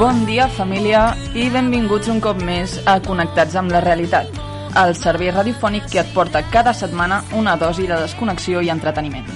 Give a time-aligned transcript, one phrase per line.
[0.00, 4.30] Bon dia, família, i benvinguts un cop més a Connectats amb la Realitat,
[4.80, 9.28] el servei radiofònic que et porta cada setmana una dosi de desconnexió i entreteniment.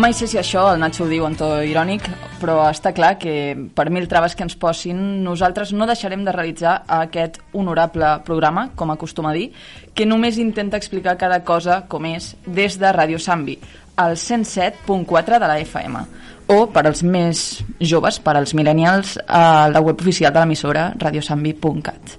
[0.00, 2.08] Mai sé si això el Nacho ho diu en to irònic,
[2.40, 6.78] però està clar que per mil traves que ens posin, nosaltres no deixarem de realitzar
[7.02, 9.50] aquest honorable programa, com acostuma a dir,
[9.92, 13.58] que només intenta explicar cada cosa com és des de Ràdio Sambi,
[13.96, 16.06] al 107.4 de la FM,
[16.46, 17.42] o per als més
[17.80, 22.16] joves, per als millennials, a la web oficial de l'emissora radiosambi.cat.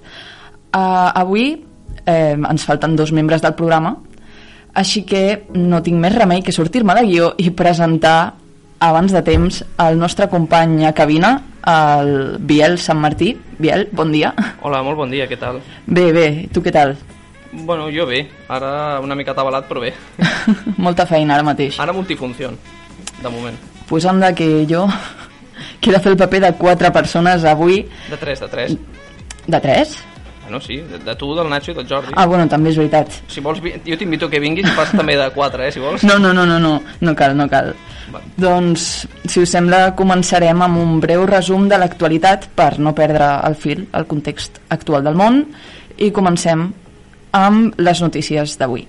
[0.68, 1.46] Uh, avui
[2.04, 3.94] eh, ens falten dos membres del programa,
[4.78, 8.34] així que no tinc més remei que sortir-me de guió i presentar
[8.78, 11.32] abans de temps el nostre company a cabina,
[11.68, 13.32] el Biel Sant Martí.
[13.58, 14.32] Biel, bon dia.
[14.62, 15.60] Hola, molt bon dia, què tal?
[15.86, 16.94] Bé, bé, tu què tal?
[17.50, 19.94] Bueno, jo bé, ara una mica atabalat, però bé.
[20.86, 21.80] Molta feina ara mateix.
[21.80, 22.52] Ara multifunció,
[23.18, 23.77] de moment.
[23.88, 24.86] Pues anda que jo
[25.80, 27.82] que he de fer el paper de quatre persones avui.
[28.10, 28.76] De tres, de tres.
[29.46, 29.98] De tres?
[30.48, 32.14] Bueno, sí, de, de tu, del Nacho i del Jordi.
[32.16, 33.18] Ah, bueno, també és veritat.
[33.28, 36.06] Si vols, jo t'invito que vinguis i fas també de quatre, eh, si vols.
[36.08, 36.70] No, no, no, no, no,
[37.04, 37.74] no cal, no cal.
[38.08, 38.22] Va.
[38.40, 38.86] Doncs,
[39.28, 43.84] si us sembla, començarem amb un breu resum de l'actualitat per no perdre el fil,
[43.92, 45.42] el context actual del món,
[46.00, 46.64] i comencem
[47.36, 48.86] amb les notícies d'avui.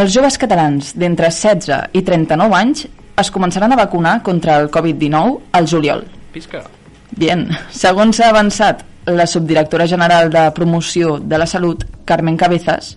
[0.00, 2.86] Els joves catalans d'entre 16 i 39 anys
[3.20, 6.04] es començaran a vacunar contra el Covid-19 al juliol.
[6.32, 6.62] Pisca.
[7.16, 12.96] Bien, segons ha avançat la subdirectora general de promoció de la salut, Carmen Cabezas,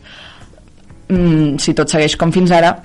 [1.08, 2.76] mm, si tot segueix com fins ara,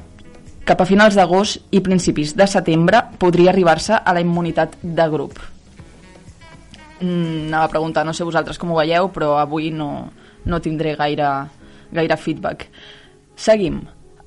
[0.64, 5.38] cap a finals d'agost i principis de setembre podria arribar-se a la immunitat de grup.
[7.00, 10.10] Mm, anava a preguntar, no sé vosaltres com ho veieu, però avui no,
[10.44, 11.28] no tindré gaire,
[11.92, 12.68] gaire feedback.
[13.36, 13.80] Seguim.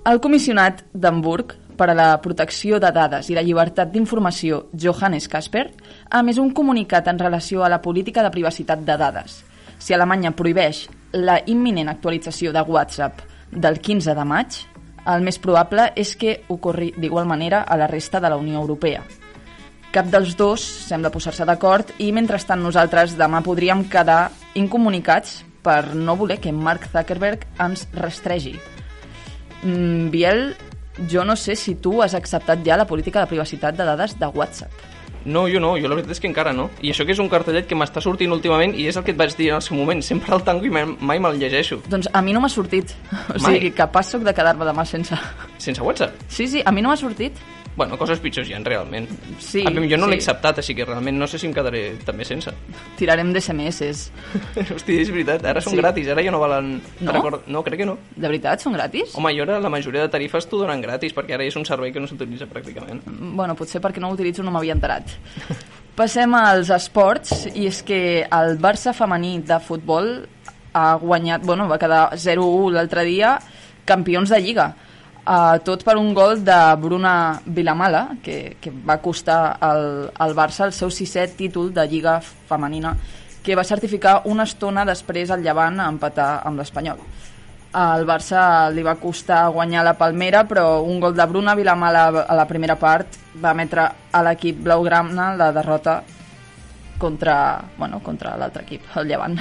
[0.06, 5.64] El comissionat d'Hamburg per a la protecció de dades i la llibertat d'informació, Johannes Kasper,
[6.12, 9.40] ha emès un comunicat en relació a la política de privacitat de dades.
[9.82, 10.84] Si Alemanya prohibeix
[11.18, 14.59] la imminent actualització de WhatsApp del 15 de maig,
[15.09, 19.02] el més probable és que ocorri d'igual manera a la resta de la Unió Europea.
[19.92, 26.13] Cap dels dos sembla posar-se d'acord i mentrestant nosaltres demà podríem quedar incomunicats per no
[26.16, 28.53] voler que Mark Zuckerberg ens rastregi.
[29.63, 30.53] Mm, Biel,
[31.09, 34.28] jo no sé si tu has acceptat ja la política de privacitat de dades de
[34.28, 34.72] WhatsApp.
[35.25, 36.69] No, jo no, jo la veritat és que encara no.
[36.81, 39.19] I això que és un cartellet que m'està sortint últimament i és el que et
[39.19, 40.01] vaig dir en el seu moment.
[40.01, 41.78] Sempre el tanco i mai, mai me'l llegeixo.
[41.91, 42.96] Doncs a mi no m'ha sortit.
[43.30, 43.59] O Mai?
[43.59, 45.18] sigui, capaç sóc de quedar-me demà sense...
[45.62, 46.18] Sense WhatsApp.
[46.28, 47.38] Sí, sí, a mi no m'ha sortit.
[47.76, 49.08] Bueno, coses pitjors hi ha, realment.
[49.40, 50.12] Sí, A mi, jo no sí.
[50.12, 52.52] l'he acceptat, així que realment no sé si em quedaré també sense.
[53.00, 54.12] Tirarem d'SMS.
[54.76, 55.80] Hòstia, és veritat, ara són Sí.
[55.80, 56.74] gratis, ara ja no valen...
[57.00, 57.14] No?
[57.16, 57.48] Record...
[57.48, 57.98] No, crec que no.
[58.16, 59.16] De veritat, són gratis?
[59.16, 61.94] Home, i ara la majoria de tarifes t'ho donen gratis, perquè ara és un servei
[61.96, 63.02] que no s'utilitza pràcticament.
[63.08, 65.16] Bueno, potser perquè no ho utilitzo no m'havia enterat.
[65.96, 70.14] Passem als esports, i és que el Barça femení de futbol
[70.74, 73.38] ha guanyat, bueno, va quedar 0-1 l'altre dia,
[73.86, 74.70] campions de Lliga.
[75.22, 79.84] Uh, tot per un gol de Bruna Vilamala, que, que va costar al,
[80.18, 82.96] al Barça el seu sisè títol de Lliga femenina,
[83.46, 87.04] que va certificar una estona després al Llevant a empatar amb l'Espanyol.
[87.78, 88.42] Al Barça
[88.74, 92.76] li va costar guanyar la Palmera, però un gol de Bruna Vilamala a la primera
[92.76, 96.02] part va emetre a l'equip blaugrana la derrota
[97.01, 97.34] contra,
[97.79, 99.39] bueno, contra l'altre equip, el Llevant.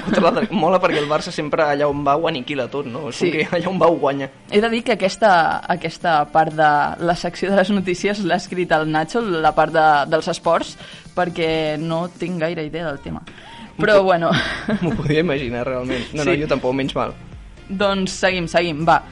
[0.54, 3.08] Mola perquè el Barça sempre allà on va ho aniquila tot, no?
[3.10, 3.30] És Sí.
[3.30, 3.38] sí.
[3.38, 4.28] que allà on va ho guanya.
[4.50, 6.70] He de dir que aquesta, aquesta part de
[7.04, 10.76] la secció de les notícies l'ha escrit el Nacho, la part de, dels esports,
[11.16, 13.22] perquè no tinc gaire idea del tema.
[13.80, 14.30] Però, bueno,
[14.82, 16.12] M'ho podia imaginar, realment.
[16.14, 16.28] No, Sí.
[16.30, 17.14] no, jo tampoc, menys mal.
[17.68, 19.02] doncs seguim, seguim, va.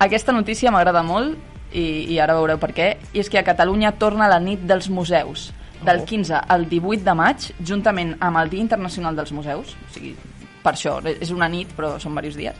[0.00, 1.36] Aquesta notícia m'agrada molt
[1.76, 2.96] i, i ara veureu per què.
[3.12, 5.50] I és que a Catalunya torna la nit dels museus
[5.84, 6.06] del Oh.
[6.06, 10.14] 15 al 18 de maig, juntament amb el Dia Internacional dels Museus, o sigui,
[10.62, 12.56] per això, és una nit, però són diversos dies,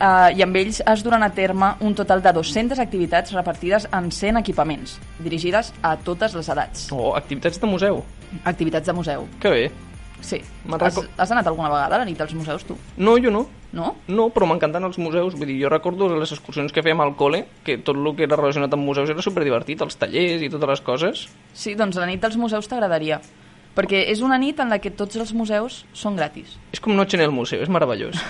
[0.00, 4.10] uh, i amb ells es duran a terme un total de 200 activitats repartides en
[4.10, 6.88] 100 equipaments, dirigides a totes les edats.
[6.92, 8.04] Oh, activitats de museu.
[8.44, 9.70] Activitats de museu, Que bé.
[10.24, 10.40] Sí.
[10.78, 12.76] Has, has anat alguna vegada a la nit dels museus, tu?
[12.96, 13.44] No, jo no.
[13.74, 13.90] No?
[14.06, 15.34] No, però m'encanten els museus.
[15.34, 18.38] Vull dir, jo recordo les excursions que fèiem al col·le, que tot el que era
[18.38, 21.24] relacionat amb museus era superdivertit, els tallers i totes les coses.
[21.52, 23.18] Sí, doncs la nit dels museus t'agradaria.
[23.74, 26.54] Perquè és una nit en la que tots els museus són gratis.
[26.70, 28.14] És com noche en el museu, és meravellós.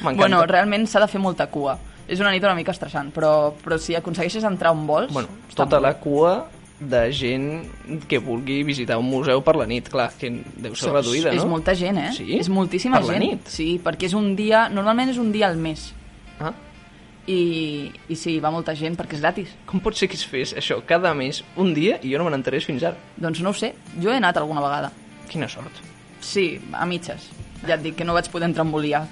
[0.00, 0.16] M'encanta.
[0.22, 1.76] Bueno, realment s'ha de fer molta cua.
[2.08, 5.12] És una nit una mica estressant, però, però si aconsegueixes entrar on vols...
[5.12, 6.38] bueno, tota la cua
[6.80, 7.46] de gent
[8.06, 10.30] que vulgui visitar un museu per la nit, clar, que
[10.62, 11.50] deu ser reduïda, És no?
[11.56, 12.12] molta gent, eh?
[12.14, 12.36] Sí?
[12.38, 13.24] És moltíssima Per la gent.
[13.24, 13.48] nit?
[13.50, 14.68] Sí, perquè és un dia...
[14.70, 15.88] Normalment és un dia al mes.
[16.38, 16.52] Ah,
[17.26, 19.50] I, i sí, va molta gent perquè és gratis.
[19.66, 22.30] com pot ser que es fes això cada mes, un dia, i jo no me
[22.30, 22.96] n'enterés fins ara?
[23.18, 24.92] Doncs no ho sé, jo he anat alguna vegada.
[25.28, 25.82] Quina sort.
[26.24, 27.26] Sí, a mitges.
[27.66, 29.02] Ja et dic que no vaig poder entremboliar.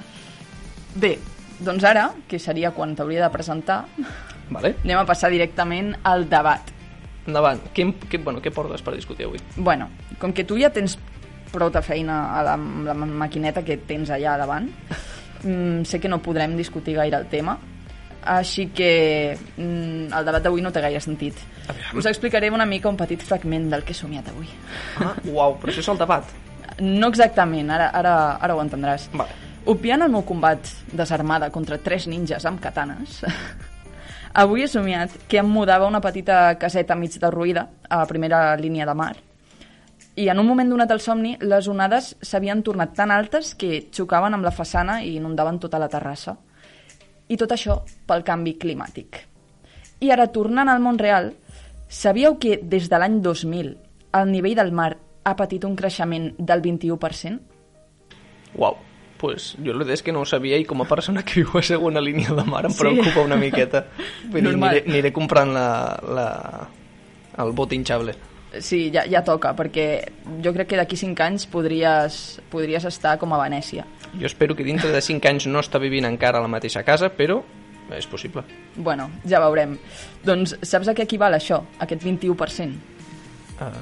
[0.95, 1.19] Bé,
[1.61, 3.83] doncs ara, que seria quan t'hauria de presentar,
[4.49, 4.77] Vale?
[4.85, 6.73] anem a passar directament al debat.
[7.27, 7.61] Endavant.
[7.75, 9.41] Què, què, bueno, què portes per discutir avui?
[9.57, 9.91] Bueno,
[10.23, 10.97] com que tu ja tens
[11.53, 14.69] prou de feina a la, la maquineta que tens allà davant,
[15.47, 17.57] mm, sé que no podrem discutir gaire el tema,
[18.27, 21.39] així que mm, el debat d'avui no té gaire sentit.
[21.67, 21.99] Aviam.
[21.99, 24.51] Us explicaré una mica un petit fragment del que he somiat avui.
[25.03, 26.35] Ah, uau, però això és el debat.
[26.77, 29.07] No exactament, ara, ara, ara ho entendràs.
[29.17, 29.33] Vale.
[29.73, 33.23] Opiant el meu combat desarmada contra tres ninjas amb katanes,
[34.37, 38.87] avui he somiat que em mudava una petita caseta mig derruïda a la primera línia
[38.87, 39.15] de mar
[40.17, 44.35] i en un moment donat del somni les onades s'havien tornat tan altes que xocaven
[44.35, 46.33] amb la façana i inundaven tota la terrassa.
[47.29, 49.21] I tot això pel canvi climàtic.
[50.01, 51.35] I ara, tornant al món real,
[51.89, 53.77] sabíeu que des de l'any 2000
[54.17, 54.95] el nivell del mar
[55.25, 57.41] ha patit un creixement del 21%?
[58.57, 58.86] Uau.
[59.17, 61.55] Pues jo la veritat és que no ho sabia i com a persona que viu
[61.57, 62.79] a segona línia de mar em Sí.
[62.83, 63.87] preocupa una miqueta.
[64.29, 65.69] Vull dir, aniré, aniré comprant la,
[66.05, 66.69] la,
[67.43, 68.15] el bot hinchable.
[68.61, 69.87] Sí, ja, ja toca, perquè
[70.45, 73.85] jo crec que d'aquí 5 anys podries, podries estar com a Venècia.
[74.17, 77.11] Jo espero que dintre de 5 anys no està vivint encara a la mateixa casa,
[77.13, 77.43] però
[77.97, 78.43] és possible.
[78.77, 79.77] Bueno, ja veurem.
[80.25, 82.73] Doncs saps a què equival això, aquest 21%?
[83.61, 83.73] Uh,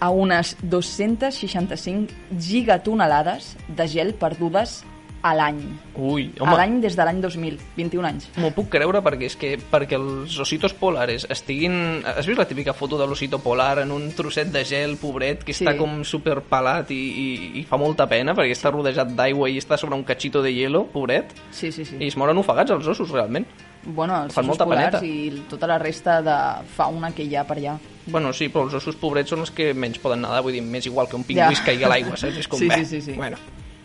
[0.00, 4.82] A unes 265 gigatonelades de gel perdudes
[5.22, 5.58] a l'any.
[5.96, 8.28] ui, A home, l'any des de l'any 2000, 21 anys.
[8.36, 12.02] m'ho puc creure perquè és que perquè els ositos polares estiguin...
[12.06, 15.52] Has vist la típica foto de l'osito polar en un trosset de gel, pobret, que
[15.56, 15.64] Sí.
[15.64, 19.76] està com superpelat i, i, i fa molta pena perquè està rodejat d'aigua i està
[19.80, 21.96] sobre un cachito de hielo, pobret, Sí, sí, sí.
[21.98, 23.46] i es moren ofegats els ossos, realment.
[23.84, 25.04] Bueno, els Fan ossos molta polars peneta.
[25.06, 26.38] i tota la resta de
[26.76, 27.78] fauna que hi ha per allà.
[28.06, 30.86] Bueno, sí, però els ossos pobrets són els que menys poden nedar, vull dir, més
[30.86, 31.64] igual que un pingüí Ja.
[31.64, 32.38] caigui a l'aigua, saps?
[32.38, 33.12] És com, Sí, bé, sí, sí, sí.
[33.12, 33.36] Bueno,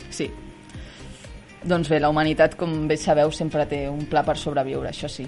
[0.10, 0.30] Sí.
[1.64, 5.28] Doncs bé, la humanitat, com bé sabeu, sempre té un pla per sobreviure, això sí.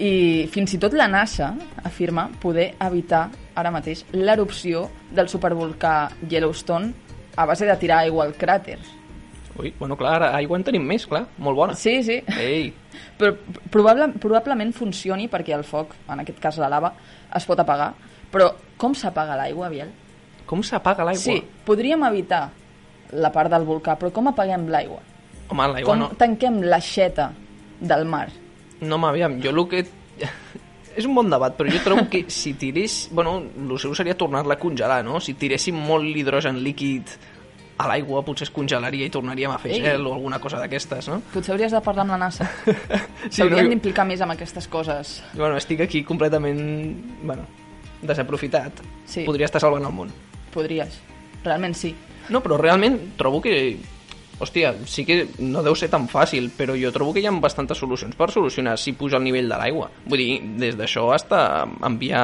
[0.00, 1.52] I fins i tot la NASA
[1.84, 6.92] afirma poder evitar ara mateix l'erupció del supervolcà Yellowstone
[7.36, 8.78] a base de tirar aigua al cràter.
[9.60, 11.74] ui, bueno, clar, ara aigua en tenim més, clar, molt bona.
[11.74, 12.22] Sí, sí.
[12.38, 12.72] Ei,
[13.18, 13.34] Però
[13.70, 16.94] probable, probablement funcioni perquè el foc, en aquest cas la lava,
[17.36, 17.92] es pot apagar.
[18.30, 19.90] Però com s'apaga l'aigua, Biel?
[20.50, 21.22] com s'apaga l'aigua?
[21.22, 22.48] Sí, podríem evitar
[23.14, 24.98] la part del volcà, però com apaguem l'aigua?
[25.50, 26.08] Home, l'aigua Com no...
[26.18, 27.30] tanquem l'aixeta
[27.78, 28.26] del mar?
[28.80, 29.84] No, home, aviam, jo el que...
[30.98, 33.04] És un bon debat, però jo trobo que si tirés...
[33.14, 35.20] Bueno, el seu seria tornar-la a congelar, no?
[35.22, 37.14] Si tiréssim molt l'hidrogen líquid
[37.80, 39.80] a l'aigua, potser es congelaria i tornaríem a fer Ei.
[39.86, 41.22] gel o alguna cosa d'aquestes, no?
[41.32, 42.50] Potser hauries de parlar amb la NASA.
[43.30, 45.20] Sí, S'haurien no, d'implicar més amb aquestes coses.
[45.36, 46.58] Bueno, estic aquí completament...
[47.22, 47.46] Bueno,
[48.02, 48.82] desaprofitat.
[49.06, 49.24] Sí.
[49.28, 50.12] Podria estar salvant el món.
[50.54, 51.00] Podries.
[51.44, 51.94] Realment sí.
[52.30, 53.78] No, però realment trobo que...
[54.40, 57.76] Hòstia, sí que no deu ser tan fàcil, però jo trobo que hi ha bastantes
[57.76, 59.90] solucions per solucionar si puja el nivell de l'aigua.
[60.06, 62.22] Vull dir, des d'això hasta enviar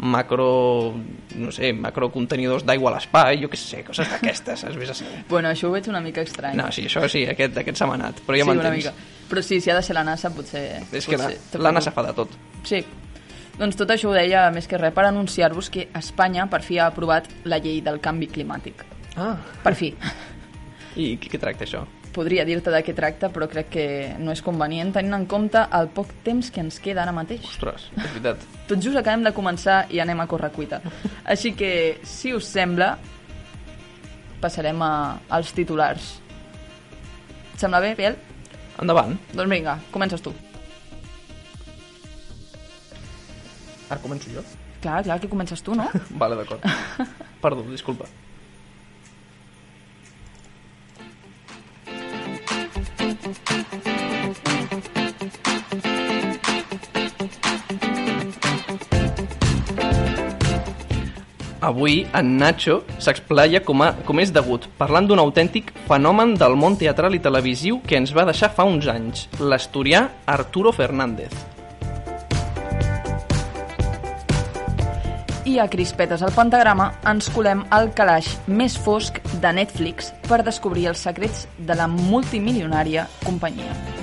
[0.00, 0.94] macro...
[1.36, 5.20] no sé, macrocontenidors d'aigua a l'espai, jo què sé, coses d'aquestes, has vist a saber.
[5.28, 6.56] Bueno, això ho veig una mica estrany.
[6.56, 8.88] No, sí, això sí, aquest, aquest s'ha manat, però ja sí, m'entens.
[9.28, 10.64] Però sí, si ha de ser la NASA, potser...
[10.96, 12.40] És que la, potser- la NASA fa de tot.
[12.64, 12.80] Sí.
[13.60, 16.86] Doncs tot això ho deia, més que res, per anunciar-vos que Espanya per fi ha
[16.88, 18.86] aprovat la llei del canvi climàtic.
[19.20, 19.90] Ah, Per fi.
[20.96, 21.82] i què, què tracta això?
[22.14, 23.84] Podria dir-te de què tracta, però crec que
[24.18, 27.44] no és convenient tenint en compte el poc temps que ens queda ara mateix.
[27.52, 28.48] Ostres, és veritat.
[28.70, 30.80] Tot just acabem de començar i anem a córrer cuita.
[31.24, 32.94] Així que, si us sembla,
[34.40, 34.92] passarem a,
[35.28, 36.14] als titulars.
[37.52, 38.16] Et sembla bé, Biel?
[38.80, 39.18] Endavant.
[39.34, 40.32] Doncs vinga, comences tu.
[43.90, 44.42] Ara començo jo?
[44.80, 45.90] Clar, clar, que comences tu, no?
[46.22, 46.62] Vale, d'acord.
[47.42, 48.06] Perdó, disculpa.
[61.60, 66.78] Avui, en Nacho s'explaya com, a, com és degut, parlant d'un autèntic fenomen del món
[66.80, 70.06] teatral i televisiu que ens va deixar fa uns anys, l'asturià
[70.38, 71.49] Arturo Fernández.
[75.44, 80.90] I a Crispetes al Pentagrama ens colem al calaix més fosc de Netflix per descobrir
[80.92, 83.99] els secrets de la multimilionària companyia.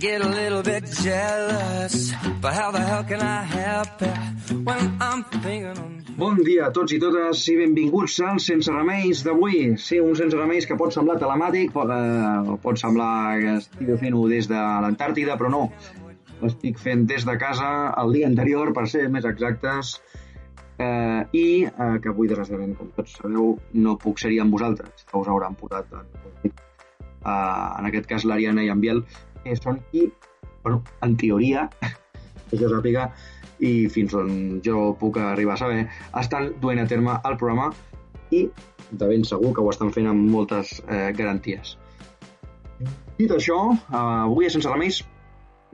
[0.00, 4.16] Get a little bit jealous, but how the hell can I help it
[4.64, 6.00] when I'm thinking on?
[6.16, 9.76] Bon dia a tots i totes i benvinguts al Sense Remeis d'avui.
[9.76, 13.12] Sí, un Sense Remeis que pot semblar telemàtic, pot, eh, pot semblar
[13.44, 15.62] que estigui fent-ho des de l'Antàrtida, però no.
[16.40, 19.98] L'estic fent des de casa el dia anterior, per ser més exactes,
[20.80, 25.20] eh, i eh, que avui, desgraciadament, com tots sabeu, no puc ser-hi amb vosaltres, que
[25.20, 26.08] us hauran posat en,
[26.44, 26.52] eh,
[27.28, 29.04] en aquest cas l'Ariana i en Biel,
[29.44, 30.08] que són qui,
[30.64, 31.68] bueno, en teoria,
[32.50, 33.10] que jo sàpiga,
[33.60, 35.84] i fins on jo puc arribar a saber,
[36.20, 37.70] estan duent a terme el programa
[38.32, 38.46] i
[38.90, 41.76] de ben segur que ho estan fent amb moltes eh, garanties.
[43.20, 43.58] Dit això,
[43.92, 45.02] avui a Sense Remeis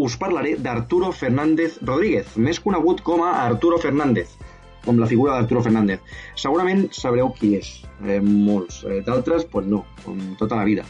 [0.03, 4.35] us parlaré d'Arturo Fernández Rodríguez, més conegut com a Arturo Fernández,
[4.85, 6.03] com la figura d'Arturo Fernández.
[6.37, 7.71] Segurament sabreu qui és,
[8.05, 8.83] eh, molts.
[8.85, 10.85] Eh, D'altres, pues no, com tota la vida.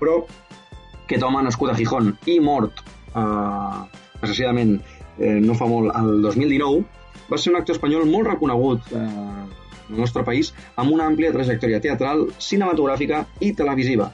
[0.00, 0.24] Però
[1.06, 2.82] aquest home nascut a Gijón i mort
[3.14, 3.80] eh,
[4.20, 4.76] desgraciadament
[5.18, 6.84] eh, no fa molt, el 2019,
[7.30, 9.00] va ser un actor espanyol molt reconegut eh,
[9.86, 14.10] al nostre país amb una àmplia trajectòria teatral, cinematogràfica i televisiva.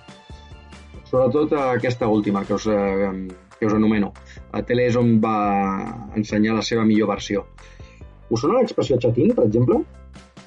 [1.08, 4.12] Sobretot aquesta última que us, eh, que us anomeno.
[4.52, 5.36] A tele és on va
[6.16, 7.44] ensenyar la seva millor versió.
[8.32, 9.82] Us sona l'expressió xatín, per exemple?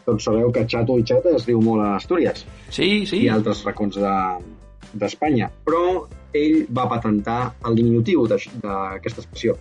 [0.05, 3.23] Tots sabeu que xato i xata es diu molt a Astúries Sí, sí.
[3.25, 9.55] i altres racons de- d'Espanya, però ell va patentar el diminutiu d'aquesta expressió,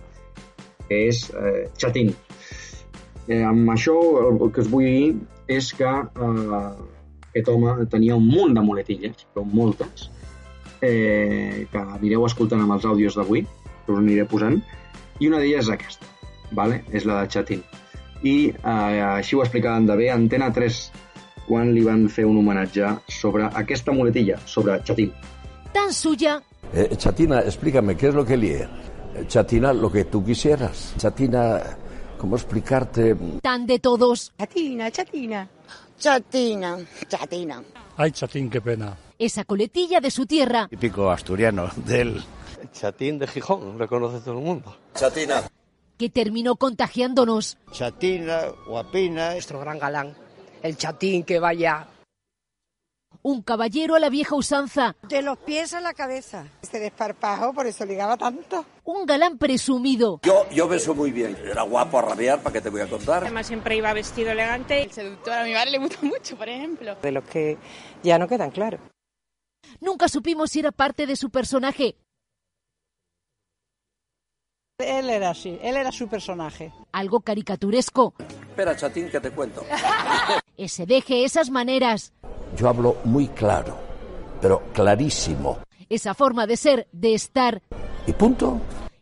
[0.87, 2.11] que és eh, xatín.
[3.27, 6.67] Eh, amb això el que us vull dir és que eh,
[7.29, 10.09] aquest home tenia un munt de muletilles, però moltes,
[10.81, 13.45] eh, que anireu escoltant amb els àudios d'avui,
[13.85, 14.59] que us aniré posant,
[15.19, 16.07] i una d'elles és aquesta,
[16.51, 16.83] vale?
[16.91, 17.63] és la de xatín.
[18.23, 20.79] I eh, així ho explicaven de bé Antena 3
[21.45, 25.11] quan li van fer un homenatge sobre aquesta muletilla, sobre xatín.
[25.75, 26.41] tan suya
[26.77, 28.63] Eh, Chatina, explícame, ¿qué es lo que lie?
[28.63, 30.93] Eh, Chatina, lo que tú quisieras.
[30.97, 31.61] Chatina,
[32.17, 33.15] ¿cómo explicarte?
[33.41, 34.33] tan de todos.
[34.37, 35.47] Chatina, chatina.
[35.97, 36.77] Chatina,
[37.07, 37.63] chatina.
[37.95, 38.97] Ay, chatín, qué pena.
[39.17, 42.21] Esa coletilla de su tierra Típico asturiano del...
[42.73, 44.75] Chatín de Gijón, lo conoce todo el mundo.
[44.93, 45.43] Chatina.
[45.97, 47.57] que terminó contagiándonos.
[47.71, 49.31] Chatina, guapina.
[49.31, 50.13] Nuestro gran galán.
[50.61, 51.87] El chatín que vaya.
[53.21, 56.47] Un caballero a la vieja usanza, De los pies a la cabeza.
[56.61, 58.65] Este desparpajo, por eso ligaba tanto.
[58.83, 61.35] un galán presumido, Yo, yo beso muy bien.
[61.43, 63.23] Era guapo a rabiar, ¿para qué te voy a contar?
[63.23, 64.83] Además siempre iba vestido elegante.
[64.83, 66.95] El seductor a mi madre le gusta mucho, por ejemplo.
[67.01, 67.57] De los que
[68.03, 68.79] ya no quedan claros.
[69.79, 71.95] nunca supimos si era parte de su personaje,
[74.77, 76.73] Él era así, él era su personaje.
[76.91, 78.13] algo caricaturesco,
[78.49, 79.63] Espera, Chatín, que te cuento.
[80.57, 82.11] ese deje, esas maneras,
[82.57, 83.77] Yo hablo muy claro,
[84.41, 85.59] pero clarísimo.
[85.89, 87.61] esa forma de ser, de estar,
[88.07, 88.59] ¿Y punto?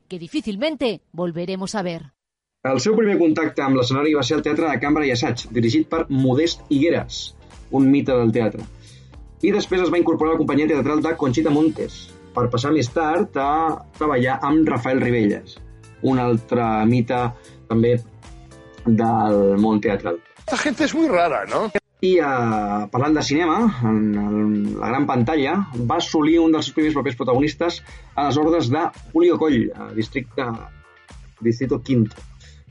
[0.08, 2.12] que difícilmente volveremos a ver.
[2.64, 5.88] El seu primer contacte amb l'escenari va ser el Teatre de Cambra i Assaig, dirigit
[5.92, 7.36] per Modest Higueras,
[7.72, 8.64] un mite del teatre.
[9.44, 11.98] I després es va incorporar a la companyia teatral de Conxita Montes,
[12.34, 15.58] per passar més tard a treballar amb Rafael Ribelles,
[16.04, 17.20] un altre mite
[17.68, 17.98] també
[18.86, 20.22] del món teatral.
[20.40, 21.70] Esta gente es muy rara, ¿no?
[22.04, 23.58] I uh, parlant de cinema,
[23.88, 25.56] en, en la gran pantalla,
[25.88, 27.80] va assolir un dels seus primers papers protagonistes
[28.16, 28.82] a les ordres de
[29.14, 30.48] Julio Coll, a districte,
[31.44, 32.20] Distrito Quinto,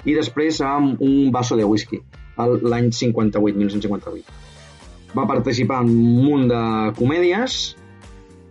[0.04, 2.02] i després amb un vaso de whisky,
[2.36, 4.36] l'any 58, 1958.
[5.16, 6.62] Va participar en un munt de
[7.00, 7.58] comèdies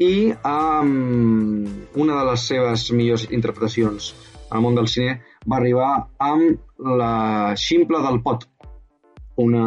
[0.02, 4.14] i amb una de les seves millors interpretacions
[4.52, 8.46] al món del cine va arribar amb la ximple del pot,
[9.42, 9.66] una,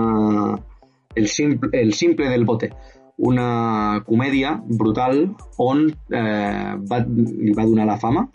[1.15, 2.73] el, simple, el simple del bote,
[3.17, 5.29] una comèdia brutal
[5.63, 8.27] on eh, va, li va donar la fama,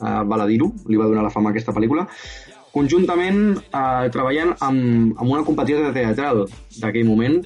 [0.00, 2.06] eh, val a dir-ho, li va donar la fama a aquesta pel·lícula,
[2.74, 6.44] conjuntament eh, treballant amb, amb una competició teatral
[6.80, 7.40] d'aquell moment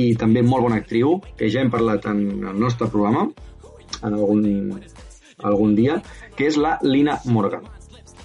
[0.00, 3.28] i també molt bona actriu, que ja hem parlat en el nostre programa
[4.02, 4.80] en algun,
[5.44, 6.00] algun dia,
[6.36, 7.66] que és la Lina Morgan.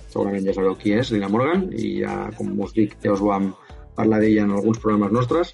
[0.08, 3.52] Segurament ja sabeu qui és, Lina Morgan, i ja, com us dic, ja us vam
[3.98, 5.54] parlar d'ella en alguns programes nostres.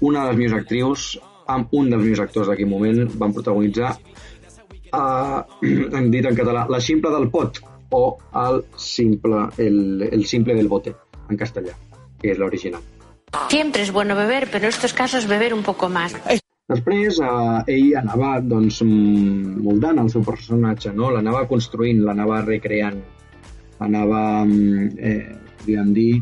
[0.00, 1.08] Una de les millors actrius
[1.48, 3.94] amb un dels millors actors d'aquell moment van protagonitzar
[4.98, 8.02] uh, hem dit en català La simple del pot o
[8.36, 10.92] el simple, el, el simple del bote
[11.28, 11.72] en castellà,
[12.20, 12.84] que és l'original.
[13.48, 16.14] Siempre es bueno beber, pero en estos casos beber un poco más.
[16.68, 21.08] Després, eh, ell anava doncs, mm, moldant el seu personatge, no?
[21.14, 22.98] l'anava construint, l'anava recreant,
[23.80, 26.12] l'anava, mm, eh, podríem dir,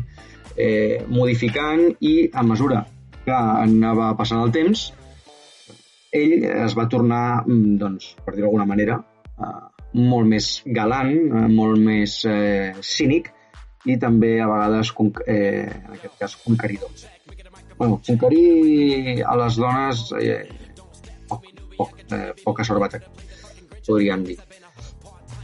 [0.57, 2.83] eh, modificant i a mesura
[3.25, 4.87] que anava passant el temps,
[6.15, 8.99] ell es va tornar, mm, doncs, per dir-ho d'alguna manera,
[9.37, 9.57] eh,
[9.93, 13.33] molt més galant, eh, molt més eh, cínic
[13.85, 14.93] i també a vegades,
[15.27, 16.89] eh, en aquest cas, conqueridor.
[17.77, 20.47] Bueno, conquerir a les dones eh,
[21.27, 21.45] poc,
[21.77, 23.01] poc, eh, poca sorbata,
[23.85, 24.39] podríem dir.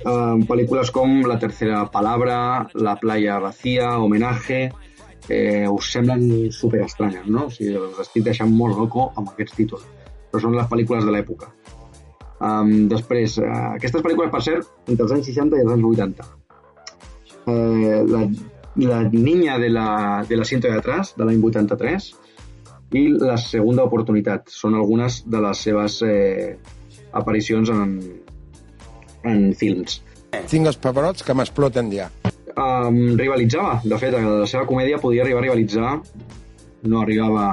[0.03, 4.71] Eh, pel·lícules com La tercera palabra, La playa vacía, Homenaje,
[5.29, 7.47] eh, us semblen superestranyes, no?
[7.47, 9.85] O sigui, us estic deixant molt loco amb aquests títols,
[10.31, 11.51] però són les pel·lícules de l'època.
[12.43, 16.25] Um, després, uh, aquestes pel·lícules, per cert, entre els anys 60 i els anys 80.
[17.43, 18.25] Uh, la,
[18.83, 19.87] la niña de la,
[20.27, 22.09] de l'asiento de atrás, de l'any 83,
[22.93, 24.51] i la segunda oportunitat.
[24.53, 26.53] Són algunes de les seves eh,
[27.13, 27.95] aparicions en,
[29.29, 30.01] en films.
[30.49, 32.09] Tinc els pebrots que m'exploten ja.
[32.53, 35.93] Um, rivalitzava, de fet, la seva comèdia podia arribar a rivalitzar,
[36.85, 37.47] no arribava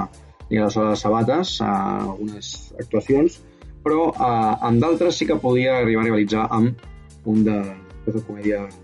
[0.51, 1.71] ni a les sabates a
[2.03, 3.39] algunes actuacions,
[3.81, 6.85] però uh, amb d'altres sí que podia arribar a rivalitzar amb
[7.31, 7.57] un de
[8.05, 8.77] les comèdies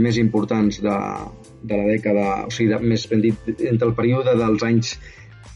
[0.00, 0.96] més importants de,
[1.66, 4.94] de la dècada, o sigui, de, més ben dit, entre el període dels anys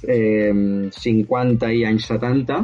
[0.05, 0.53] eh,
[0.99, 2.61] 50 i anys 70,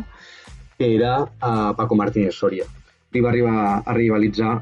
[0.77, 2.69] que era uh, Paco Martínez Soria.
[3.13, 4.55] I va arribar a rivalitzar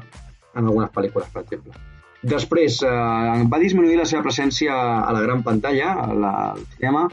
[0.55, 1.88] en algunes pel·lícules, per exemple.
[2.21, 7.07] Després, eh, va disminuir la seva presència a la gran pantalla, a la, al cinema,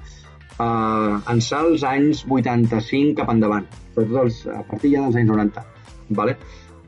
[0.58, 5.66] eh, en els anys 85 cap endavant, sobretot els, a partir ja dels anys 90,
[6.18, 6.38] vale?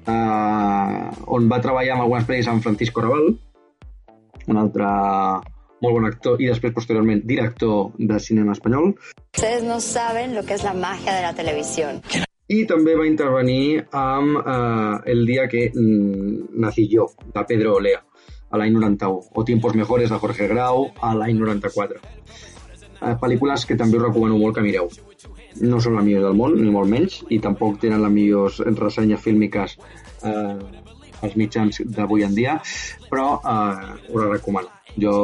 [0.08, 3.30] eh, on va treballar amb algunes pel·lis amb Francisco Raval,
[4.48, 4.88] un altre
[5.78, 8.94] molt bon actor i després posteriorment director de cinema espanyol,
[9.36, 12.02] Ustedes no saben lo que es la magia de la televisión.
[12.48, 18.00] i també va intervenir amb eh, El dia que mm, nací jo, de Pedro Olea,
[18.50, 22.00] a l'any 91, o Tiempos mejores de Jorge Grau, a l'any 94.
[22.98, 24.88] Eh, pel·lícules que també us recomano molt que mireu.
[25.60, 29.22] No són les millors del món, ni molt menys, i tampoc tenen les millors ressenyes
[29.22, 29.76] fílmiques
[30.26, 30.56] eh,
[31.22, 32.58] als mitjans d'avui en dia,
[33.10, 34.72] però eh, us les recomano.
[34.98, 35.14] Jo,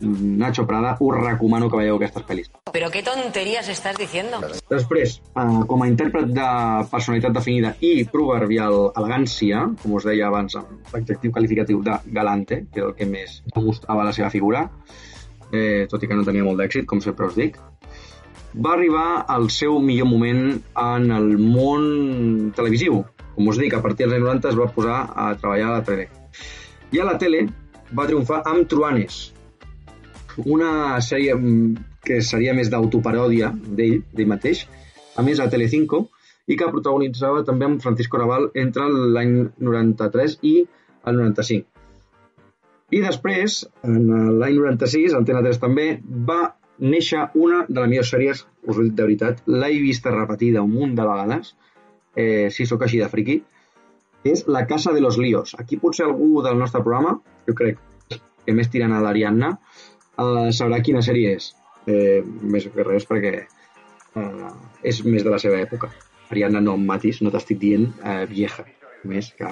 [0.00, 2.50] Nacho Prada, us recomano que veieu aquestes pel·lis.
[2.72, 4.40] ¿Pero qué tonterías estás diciendo?
[4.70, 6.48] Després, eh, com a intèrpret de
[6.90, 12.80] personalitat definida i proverbial elegància, com us deia abans amb l'adjectiu qualificatiu de galante, que
[12.80, 14.68] era el que més demostrava la seva figura,
[15.52, 17.58] eh, tot i que no tenia molt d'èxit, com sempre us dic,
[18.54, 23.04] va arribar al seu millor moment en el món televisiu.
[23.34, 25.84] Com us dic, a partir dels anys 90 es va posar a treballar a la
[25.84, 26.08] tele.
[26.94, 27.48] I a la tele
[27.94, 29.33] va triomfar amb Truanes,
[30.44, 31.36] una sèrie
[32.04, 34.64] que seria més d'autoparòdia d'ell, d'ell mateix,
[35.16, 36.08] a més a Telecinco,
[36.46, 40.56] i que protagonitzava també amb Francisco Raval entre l'any 93 i
[41.08, 41.70] el 95.
[42.94, 45.86] I després, en l'any 96, Antena 3 també,
[46.28, 50.62] va néixer una de les millors sèries, us ho dic de veritat, l'he vista repetida
[50.62, 51.54] un munt de vegades,
[52.16, 53.40] eh, si sóc així de friqui,
[54.24, 55.54] és La Casa de los Líos.
[55.58, 57.80] Aquí potser algú del nostre programa, jo crec
[58.44, 59.54] que més tirant a l'Ariadna,
[60.18, 61.52] eh, sabrà quina sèrie és.
[61.86, 64.50] Eh, més que res perquè eh,
[64.82, 65.90] és més de la seva època.
[66.30, 68.64] Ariadna, no em matis, no t'estic dient eh, vieja.
[69.04, 69.50] Més que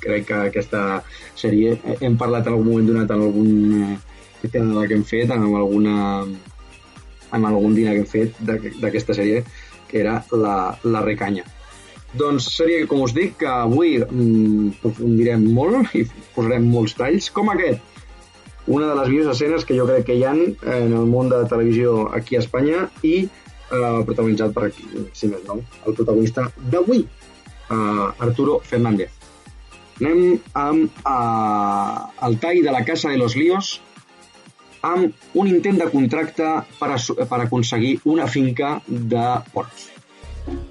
[0.00, 1.02] crec que aquesta
[1.36, 3.50] sèrie eh, hem parlat en algun moment donat en algun
[3.82, 6.26] eh, tema que hem fet, en alguna
[7.32, 9.42] en algun dinar que hem fet d'aqu- d'aquesta sèrie,
[9.88, 11.44] que era la, la recanya.
[12.18, 16.02] Doncs sèrie que, com us dic, que avui mm, aprofundirem molt i
[16.34, 17.78] posarem molts talls, com aquest.
[18.70, 21.40] Una de les millors escenes que jo crec que hi ha en el món de
[21.42, 26.46] la televisió aquí a Espanya i eh, protagonitzat per, aquí, si més no, el protagonista
[26.70, 29.16] d'avui, eh, Arturo Fernández.
[30.00, 33.78] Anem amb eh, el tall de la Casa de los Líos
[34.86, 39.90] amb un intent de contracte per, a, per aconseguir una finca de porcs.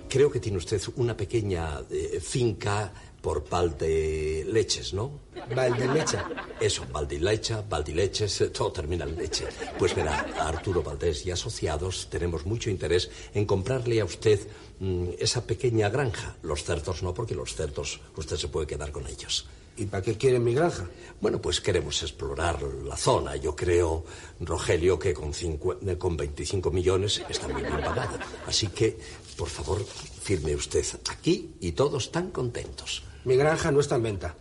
[0.09, 5.19] Creo que tiene usted una pequeña eh, finca por Valdeleches, ¿no?
[5.55, 6.29] Valdelecha.
[6.59, 9.45] Eso, Valdilecha, Valdileches, eh, todo termina en leche.
[9.77, 14.39] Pues verá, Arturo Valdés y asociados tenemos mucho interés en comprarle a usted
[14.79, 16.35] mm, esa pequeña granja.
[16.43, 19.47] Los cerdos no, porque los cerdos usted se puede quedar con ellos.
[19.77, 20.89] ¿Y para qué quieren mi granja?
[21.21, 23.37] Bueno, pues queremos explorar la zona.
[23.37, 24.03] Yo creo,
[24.41, 28.17] Rogelio, que con, cincu- eh, con 25 millones está muy bien pagado.
[28.45, 28.99] Así que,
[29.37, 33.03] por favor, firme usted aquí y todos están contentos.
[33.25, 34.35] Mi granja no está en venta.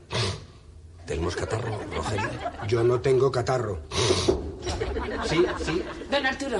[1.07, 2.29] ¿Tenemos catarro, Rogelio?
[2.67, 3.81] Yo no tengo catarro.
[5.29, 5.83] Sí, sí.
[6.11, 6.59] Don Arturo,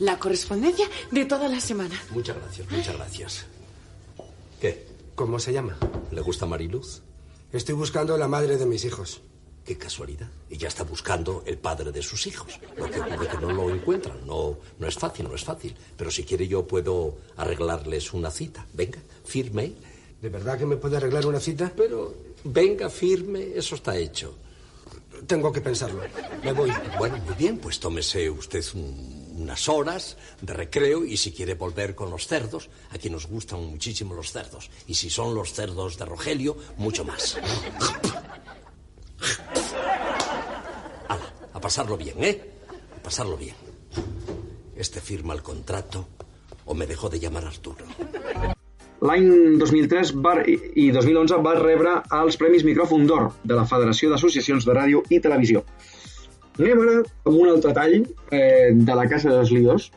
[0.00, 2.00] la correspondencia de toda la semana.
[2.10, 3.46] Muchas gracias, muchas gracias.
[4.60, 4.86] ¿Qué?
[5.14, 5.76] ¿Cómo se llama?
[6.10, 7.02] ¿Le gusta Mariluz?
[7.52, 9.22] Estoy buscando a la madre de mis hijos.
[9.64, 10.28] Qué casualidad.
[10.48, 12.58] Ella está buscando el padre de sus hijos.
[12.76, 14.26] Lo que ocurre que no lo encuentran.
[14.26, 15.76] No, no es fácil, no es fácil.
[15.96, 18.66] Pero si quiere yo puedo arreglarles una cita.
[18.72, 19.74] Venga, firme.
[20.20, 21.72] ¿De verdad que me puede arreglar una cita?
[21.76, 24.34] Pero venga, firme, eso está hecho.
[25.26, 26.00] Tengo que pensarlo.
[26.44, 26.72] Me voy.
[26.98, 31.94] Bueno, muy bien, pues tómese usted un- unas horas de recreo y si quiere volver
[31.94, 34.70] con los cerdos, aquí nos gustan muchísimo los cerdos.
[34.88, 37.36] Y si son los cerdos de Rogelio, mucho más.
[41.08, 42.50] Hala, a pasarlo bien, ¿eh?
[42.98, 43.54] A pasarlo bien.
[44.76, 46.08] Este firma el contrato
[46.66, 47.84] o me dejó de llamar Arturo.
[48.98, 49.26] L'any
[49.60, 54.74] 2003 va, i 2011 va rebre els Premis Micròfon d'Or de la Federació d'Associacions de
[54.74, 55.62] Ràdio i Televisió.
[56.58, 59.92] Anem ara amb un altre tall eh, de la Casa dels Líos,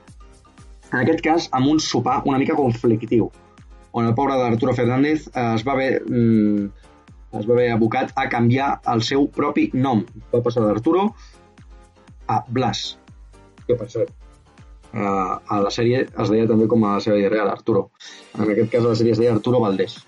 [0.91, 3.31] en aquest cas amb un sopar una mica conflictiu,
[3.97, 6.69] on el pobre d'Arturo Fernández eh, es va haver, mm,
[7.41, 10.05] es va haver abocat a canviar el seu propi nom.
[10.29, 11.07] Va passar d'Arturo
[12.29, 12.85] a Blas,
[13.65, 14.13] que per cert,
[14.93, 17.89] eh, a la sèrie es deia també com a la seva real, Arturo.
[18.37, 19.99] En aquest cas la sèrie es deia Arturo Valdés.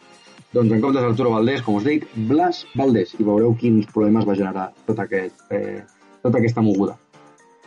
[0.53, 3.15] Doncs en comptes d'Arturo Valdés, com us dic, Blas Valdés.
[3.17, 5.81] I veureu quins problemes va generar tot aquest, eh,
[6.21, 6.97] tota aquesta moguda.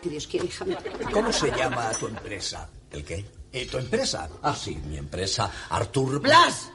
[0.02, 0.78] Que Dios quiere, mía.
[1.12, 2.68] ¿Cómo se llama tu empresa?
[2.92, 3.24] ¿El qué?
[3.64, 4.28] ¿Tu empresa?
[4.42, 6.20] Ah, sí, mi empresa, Artur...
[6.20, 6.70] ¡Blas!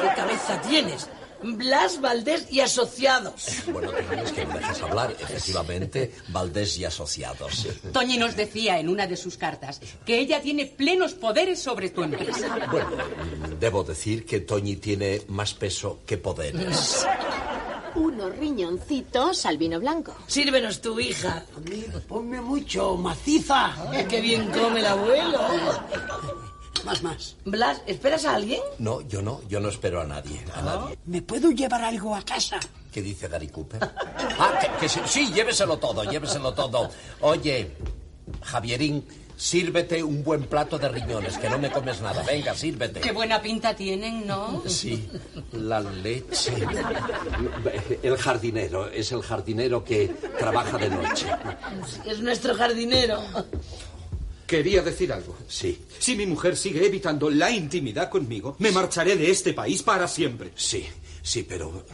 [0.00, 1.08] ¿Qué cabeza tienes?
[1.42, 3.62] Blas, Valdés y Asociados.
[3.72, 5.16] Bueno, tienes que me dejas hablar.
[5.18, 7.66] Efectivamente, Valdés y Asociados.
[7.92, 12.02] Toñi nos decía en una de sus cartas que ella tiene plenos poderes sobre tu
[12.02, 12.58] empresa.
[12.70, 12.90] Bueno,
[13.58, 17.06] debo decir que Toñi tiene más peso que poderes.
[17.94, 20.14] Unos riñoncitos al vino blanco.
[20.26, 21.44] Sírvenos tu hija.
[22.08, 23.74] Ponme mucho, maciza.
[24.08, 25.40] ¡Qué bien come el abuelo!
[26.84, 27.36] Más, más.
[27.44, 28.60] Blas, ¿esperas a alguien?
[28.78, 30.98] No, yo no, yo no espero a nadie, a nadie.
[31.06, 32.58] ¿Me puedo llevar algo a casa?
[32.92, 33.80] ¿Qué dice Gary Cooper?
[34.38, 36.90] Ah, que, que sí, sí, lléveselo todo, lléveselo todo.
[37.20, 37.70] Oye,
[38.42, 39.06] Javierín,
[39.36, 42.22] sírvete un buen plato de riñones, que no me comes nada.
[42.22, 43.00] Venga, sírvete.
[43.00, 44.62] Qué buena pinta tienen, ¿no?
[44.66, 45.08] Sí,
[45.52, 46.52] la leche.
[48.02, 50.08] El jardinero, es el jardinero que
[50.38, 51.26] trabaja de noche.
[52.06, 53.20] Es nuestro jardinero.
[54.52, 55.34] Quería decir algo.
[55.48, 55.78] Sí.
[55.98, 60.50] Si mi mujer sigue evitando la intimidad conmigo, me marcharé de este país para siempre.
[60.54, 60.84] Sí,
[61.22, 61.86] sí, pero...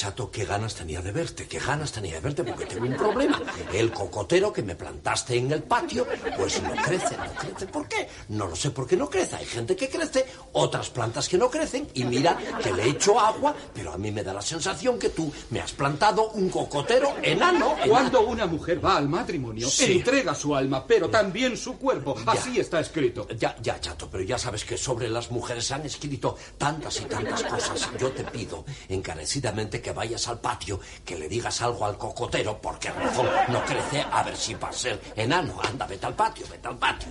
[0.00, 3.38] Chato, qué ganas tenía de verte, qué ganas tenía de verte, porque tengo un problema.
[3.70, 6.06] El cocotero que me plantaste en el patio,
[6.38, 7.66] pues no crece, no crece.
[7.66, 8.08] ¿Por qué?
[8.30, 9.36] No lo sé por qué no crece.
[9.36, 13.54] Hay gente que crece, otras plantas que no crecen, y mira que le echo agua,
[13.74, 17.76] pero a mí me da la sensación que tú me has plantado un cocotero enano.
[17.86, 19.98] Cuando una mujer va al matrimonio, Sí.
[19.98, 22.16] entrega su alma, pero también su cuerpo.
[22.24, 22.32] Ya.
[22.32, 23.28] Así está escrito.
[23.36, 27.04] Ya, ya, chato, pero ya sabes que sobre las mujeres se han escrito tantas y
[27.04, 27.90] tantas cosas.
[27.98, 32.90] Yo te pido encarecidamente que vayas al patio, que le digas algo al cocotero, porque
[32.90, 35.54] razón no crece, a ver si va a ser enano.
[35.62, 37.08] Anda, vete al patio, vete al patio.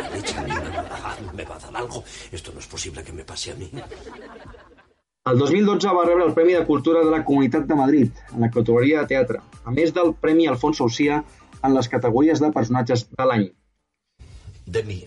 [0.00, 2.04] La leche a mí me va a dar- me va a dar algo.
[2.30, 3.70] Esto no es posible que me pase a mí.
[5.24, 8.50] El 2012 va rebre el Premi de Cultura de la Comunitat de Madrid en la
[8.50, 11.20] categoria de teatre, a més del Premi Alfonso Ucía
[11.62, 13.44] en les categories de personatges de l'any.
[14.66, 15.04] De mí,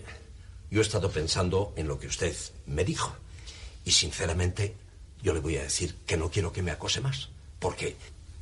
[0.70, 2.34] yo he estado pensando en lo que usted
[2.66, 3.12] me dijo.
[3.84, 4.74] Y sinceramente,
[5.26, 7.30] yo le voy a decir que no quiero que me acose más.
[7.58, 7.96] Porque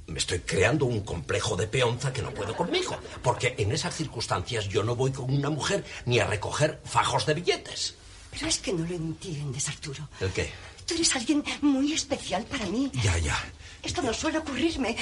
[0.07, 2.95] me estoy creando un complejo de peonza que no puedo conmigo.
[3.23, 7.33] Porque en esas circunstancias yo no voy con una mujer ni a recoger fajos de
[7.33, 7.95] billetes.
[8.31, 10.07] Pero es que no lo entiendes, Arturo.
[10.21, 10.53] ¿El qué?
[10.85, 12.91] Tú eres alguien muy especial para mí.
[13.03, 13.43] Ya, ya.
[13.85, 14.97] Esto no suele ocurrirme.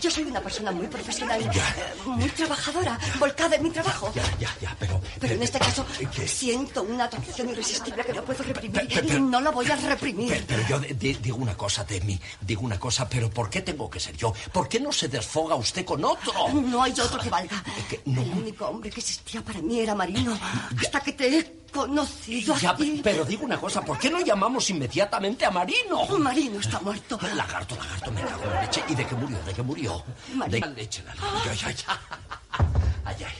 [0.00, 1.68] Yo soy una persona muy profesional, Ya.
[1.70, 4.12] eh, muy trabajadora, volcada en mi trabajo.
[4.14, 5.00] Ya, ya, ya, pero...
[5.20, 6.26] Pero en este caso ¿Qué?
[6.28, 10.44] siento una atracción irresistible que no puedo reprimir pero- no la voy a reprimir.
[10.46, 13.60] Pero yo di- di- digo una cosa de mí, digo una cosa, pero ¿por qué
[13.62, 14.32] tengo que ser yo?
[14.52, 16.32] ¿Por qué no se desfoga usted con otro?
[16.52, 17.62] No hay otro que valga.
[18.06, 18.22] no.
[18.22, 20.36] El único hombre que existía para mí era Marino.
[20.80, 23.00] Hasta que te he conocido Ya, a ti.
[23.02, 26.06] pero digo una cosa, ¿por qué no llamamos inmediatamente a Marino?
[26.18, 27.18] Marino está muerto.
[27.34, 28.84] Lagarto, lagarto, me cago en la leche.
[28.88, 29.38] ¿Y de qué murió?
[29.44, 30.04] ¿De qué murió?
[30.34, 30.52] Marino.
[30.52, 31.66] De la leche, la leche.
[31.66, 32.66] Ay, ay,
[33.04, 33.32] ay, ay.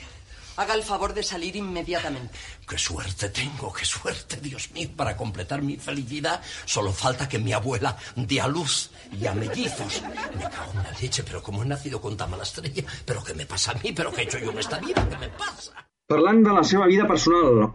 [0.57, 2.33] Haga el favor de salir inmediatamente.
[2.65, 4.89] Qué suerte tengo, qué suerte, Dios mío.
[4.95, 10.01] Para completar mi felicidad, solo falta que mi abuela dé a luz y a mellizos.
[10.37, 13.33] Me cago en la leche, pero como he nacido con tan mala estrella, ¿pero qué
[13.33, 13.91] me pasa a mí?
[13.91, 15.05] ¿Pero qué he hecho yo en esta vida?
[15.09, 15.73] ¿Qué me pasa?
[16.05, 17.71] Parlant de la seva vida personal,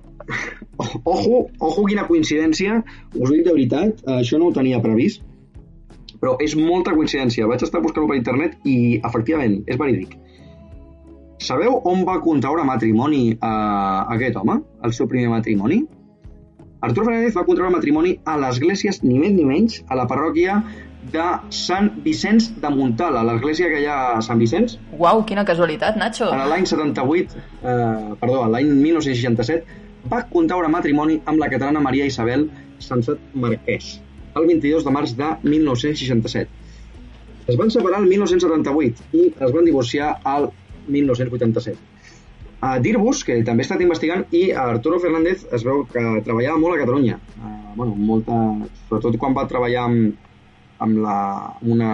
[1.02, 2.76] ojo, ojo quina coincidència,
[3.10, 5.24] us ho dic de veritat, això no ho tenia previst,
[6.22, 7.48] però és molta coincidència.
[7.50, 8.76] Vaig estar buscant-ho per internet i,
[9.08, 10.14] efectivament, és verídic.
[11.42, 13.52] Sabeu on va contraure matrimoni a
[14.14, 15.80] aquest home, el seu primer matrimoni?
[16.86, 20.60] Artur Fernández va contraure matrimoni a l'església, ni més ni menys, a la parròquia
[21.12, 25.44] de Sant Vicenç de Montal, a l'església que hi ha a Sant Vicenç, Uau, quina
[25.48, 26.28] casualitat, Nacho.
[26.28, 29.80] en l'any 78, eh, perdó, l'any 1967,
[30.12, 34.00] va contraure matrimoni amb la catalana Maria Isabel Sensat Marquès,
[34.36, 36.48] el 22 de març de 1967.
[37.50, 40.50] Es van separar el 1978 i es van divorciar al
[40.86, 41.78] 1987.
[42.60, 46.60] A Dirbus, que també he estat investigant, i a Arturo Fernández es veu que treballava
[46.60, 47.16] molt a Catalunya.
[47.38, 48.36] Uh, bueno, molta,
[48.88, 50.18] sobretot quan va treballar amb,
[50.86, 51.16] amb, la,
[51.62, 51.92] una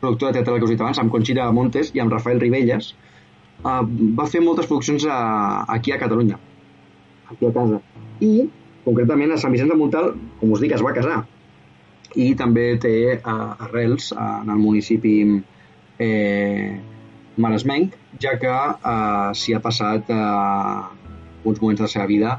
[0.00, 2.92] productora de teatre que us he dit abans, amb Conxita Montes i amb Rafael Ribelles,
[3.64, 3.82] uh,
[4.18, 5.18] va fer moltes produccions a,
[5.78, 6.38] aquí a Catalunya,
[7.28, 7.82] aquí a casa.
[8.24, 8.48] I,
[8.86, 11.22] concretament, a Sant Vicenç de Montal, com us dic, es va casar.
[12.16, 15.16] I també té uh, arrels uh, en el municipi
[15.98, 16.78] eh,
[17.36, 22.38] maresmenc, ja que eh, s'hi ha passat eh, uns moments de la seva vida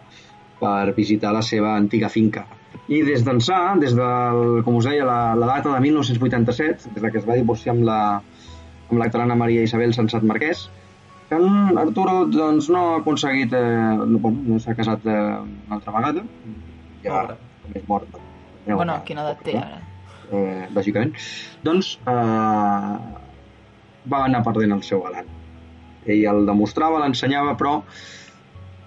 [0.60, 2.46] per visitar la seva antiga finca.
[2.90, 7.22] I des d'ençà, des del, com us deia, la, la data de 1987, des que
[7.22, 8.00] es va divorciar amb la,
[8.90, 10.68] amb la catalana Maria Isabel Sensat Marquès,
[11.30, 13.62] que en Arturo doncs, no ha aconseguit, eh,
[14.00, 15.20] no, bueno, no s'ha casat eh,
[15.68, 16.26] una altra vegada,
[17.06, 17.22] ja
[17.76, 18.18] és mort.
[18.66, 19.82] Ja, bueno, quina edat té ara?
[20.30, 21.14] Eh, bàsicament.
[21.66, 22.96] Doncs eh,
[24.14, 25.30] va anar perdent el seu galant.
[26.10, 27.80] Ell el demostrava, l'ensenyava, però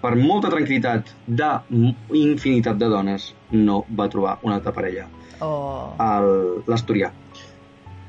[0.02, 5.06] per molta tranquil·litat d'infinitat de dones no va trobar una altra parella.
[5.42, 5.94] Oh.
[6.70, 7.12] L'Asturià.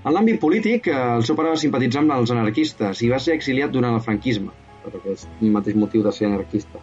[0.04, 3.38] En l'àmbit polític, eh, el seu pare va simpatitzar amb els anarquistes i va ser
[3.38, 4.52] exiliat durant el franquisme,
[4.84, 6.82] per aquest mateix motiu de ser anarquista.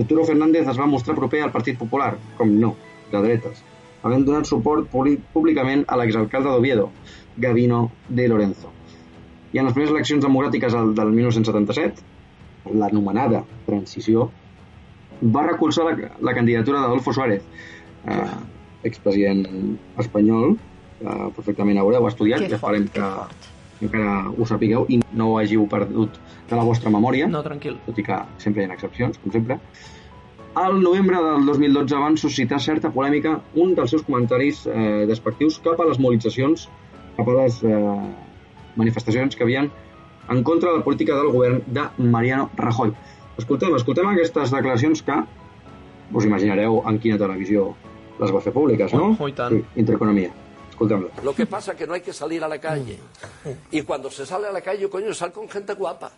[0.00, 2.74] Arturo Fernández es va mostrar proper al Partit Popular, com no,
[3.10, 3.64] de dretes,
[4.06, 6.90] havent donat suport públicament a l'exalcalde d'Oviedo,
[7.36, 8.70] Gavino de Lorenzo.
[9.52, 12.15] I en les primeres eleccions democràtiques del 1977,
[12.74, 14.30] l'anomenada transició,
[15.22, 17.42] va recolzar la, la candidatura d'Adolfo Suárez,
[18.06, 18.30] eh,
[18.84, 19.44] expresident
[19.98, 20.56] espanyol,
[21.00, 23.10] eh, perfectament haureu estudiat, Que ja esperem que
[23.82, 26.16] encara ho sapigueu i no ho hàgiu perdut
[26.48, 27.76] de la vostra memòria, No, tranquil.
[27.86, 29.58] tot i que sempre hi ha excepcions, com sempre.
[30.56, 35.80] Al novembre del 2012 van suscitar certa polèmica un dels seus comentaris eh, despectius cap
[35.80, 36.68] a les mobilitzacions,
[37.16, 38.00] cap a les eh,
[38.76, 39.70] manifestacions que havien
[40.28, 42.92] en contra de la política del govern de Mariano Rajoy.
[43.38, 45.18] Escoltem, escoltem aquestes declaracions que
[46.14, 47.74] us imaginareu en quina televisió
[48.20, 49.14] les va fer públiques, no?
[49.18, 49.52] Oh, i tant.
[49.52, 50.32] Sí, Intereconomia.
[51.22, 52.98] Lo que pasa es que no hay que salir a la calle.
[53.70, 56.10] Y cuando se sale a la calle, coño, sal con gente guapa.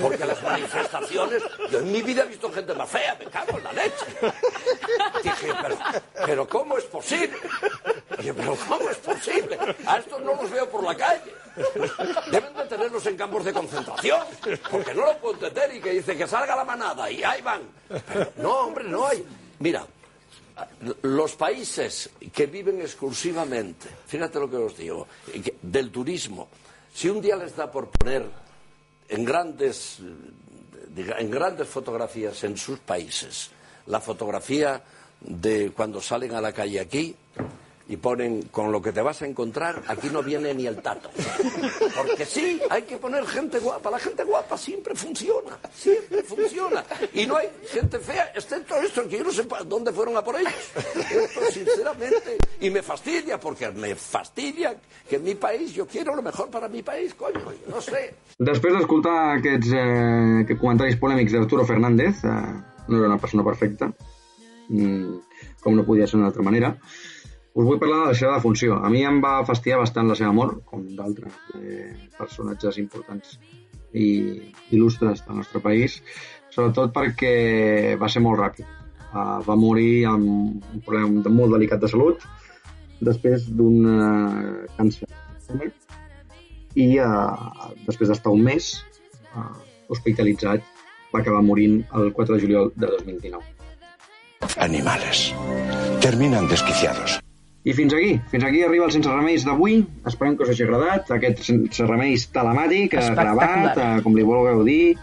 [0.00, 3.64] Porque las manifestaciones, yo en mi vida he visto gente más fea, me cago en
[3.64, 4.06] la leche.
[5.22, 5.76] Dije, pero,
[6.26, 7.38] pero ¿cómo es posible?
[8.18, 9.58] Dije, pero ¿cómo es posible?
[9.86, 11.34] A estos no los veo por la calle.
[12.30, 14.20] Deben de tenerlos en campos de concentración,
[14.70, 17.62] porque no lo puedo entender y que dice que salga la manada y ahí van.
[18.36, 19.24] No, hombre, no hay.
[19.58, 19.86] Mira,
[21.02, 25.06] los países que viven exclusivamente, fíjate lo que os digo,
[25.62, 26.48] del turismo,
[26.92, 28.28] si un día les da por poner
[29.08, 29.98] en grandes,
[30.96, 33.50] en grandes fotografías en sus países
[33.86, 34.82] la fotografía
[35.20, 37.16] de cuando salen a la calle aquí
[37.92, 41.10] y ponen con lo que te vas a encontrar, aquí no viene ni el tato.
[41.94, 43.90] Porque sí, hay que poner gente guapa.
[43.90, 46.82] La gente guapa siempre funciona, siempre funciona.
[47.12, 50.36] Y no hay gente fea, excepto estos que yo no sé dónde fueron a por
[50.36, 50.54] ellos.
[51.10, 54.74] Esto, sinceramente, y me fastidia, porque me fastidia
[55.06, 58.14] que en mi país, yo quiero lo mejor para mi país, coño, no sé.
[58.40, 62.30] Després d'escoltar aquests, eh, aquests comentaris polèmics d'Arturo Fernández, eh,
[62.88, 63.92] no era una persona perfecta,
[64.68, 65.12] mm,
[65.76, 66.78] no podia ser d'una altra manera,
[67.52, 68.78] us vull parlar de la seva defunció.
[68.80, 73.38] A mi em va fastidiar bastant la seva mort, com d'altres eh, personatges importants
[73.92, 74.06] i
[74.72, 75.98] il·lustres del nostre país,
[76.52, 77.34] sobretot perquè
[78.00, 78.78] va ser molt ràpid.
[79.12, 82.22] Uh, va morir amb un problema de molt delicat de salut
[83.04, 85.04] després d'un uh, càncer
[86.80, 88.70] i uh, després d'estar un mes
[89.36, 89.50] uh,
[89.92, 90.64] hospitalitzat
[91.12, 93.44] va acabar morint el 4 de juliol de 2019.
[94.56, 95.26] Animales.
[96.00, 97.20] Terminan desquiciados.
[97.64, 99.84] I fins aquí, fins aquí arriba el Sense Remeis d'avui.
[100.10, 104.64] Esperem que us hagi agradat aquest Sense Remeis telemàtic, eh, gravat, eh, com li vulgueu
[104.66, 104.96] dir,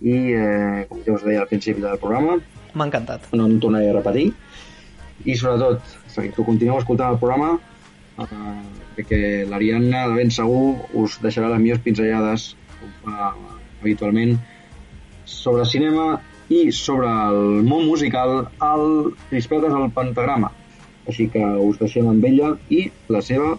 [0.00, 2.38] i eh, com ja us deia al principi del programa,
[2.74, 3.26] M'ha encantat.
[3.32, 4.32] no em tornaré a repetir.
[5.24, 5.82] I sobretot,
[6.14, 7.58] que continueu escoltant el programa,
[8.18, 8.26] eh,
[8.96, 13.34] perquè l'Ariadna de ben segur us deixarà les millors pinzellades, com fa
[13.82, 14.38] habitualment,
[15.24, 20.52] sobre cinema i sobre el món musical al Crispetes al Pentagrama.
[21.08, 23.56] Així que us deixem amb ella i la seva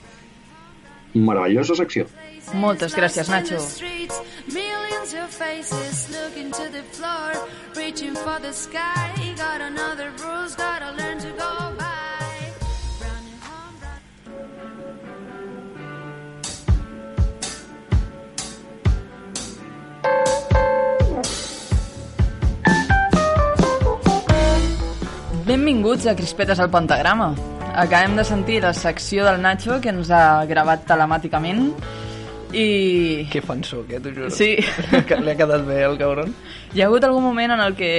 [1.14, 2.06] meravellosa secció.
[2.54, 3.60] Moltes gràcies, Nacho.
[4.48, 7.34] millions of faces looking to the floor,
[7.76, 9.12] reaching for the sky.
[9.38, 11.69] Got another bruise, gotta learn to go
[25.50, 27.34] Benvinguts a Crispetes al Pentagrama.
[27.74, 31.72] acabem de sentir la secció del Nacho que ens ha gravat telemàticament
[32.54, 33.26] i...
[33.32, 34.30] Que fansó, que t'ho juro.
[34.30, 34.52] Sí.
[35.26, 36.36] Li ha quedat bé, el cabron.
[36.76, 37.90] Hi ha hagut algun moment en el que...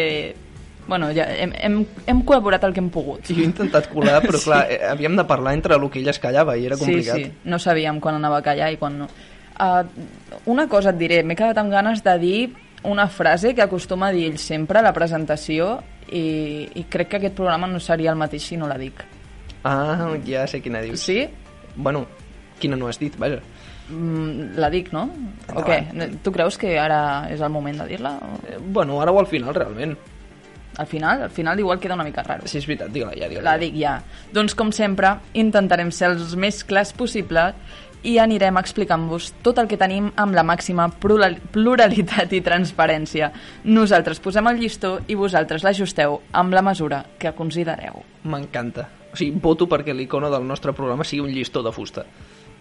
[0.86, 3.26] Bueno, ja hem, hem, hem col·laborat el que hem pogut.
[3.26, 6.22] Jo he intentat colar, però clar, eh, havíem de parlar entre el que ell es
[6.22, 7.18] callava i era complicat.
[7.18, 9.10] Sí, sí, no sabíem quan anava a callar i quan no.
[9.58, 9.82] Uh,
[10.46, 12.40] una cosa et diré, m'he quedat amb ganes de dir
[12.86, 15.80] una frase que acostuma a dir ell sempre a la presentació
[16.10, 19.04] i, i crec que aquest programa no seria el mateix si no la dic.
[19.64, 21.02] Ah, ja sé quina dius.
[21.04, 21.24] Sí?
[21.76, 22.06] Bueno,
[22.60, 23.40] quina no has dit, vaja.
[23.90, 25.08] Mm, la dic, no?
[25.54, 25.82] O què?
[26.22, 28.14] Tu creus que ara és el moment de dir-la?
[28.22, 28.40] O...
[28.46, 29.96] Eh, bueno, ara o al final, realment.
[30.78, 31.24] Al final?
[31.26, 32.46] Al final igual queda una mica raro.
[32.46, 33.98] Sí, és veritat, digue-la ja, digue La dic ja.
[34.32, 37.50] Doncs com sempre, intentarem ser els més clars possible
[38.02, 43.30] i anirem explicant-vos tot el que tenim amb la màxima plural- pluralitat i transparència.
[43.64, 48.02] Nosaltres posem el llistó i vosaltres l'ajusteu amb la mesura que considereu.
[48.24, 48.88] M'encanta.
[49.12, 52.04] O sigui, voto perquè l'icono del nostre programa sigui un llistó de fusta.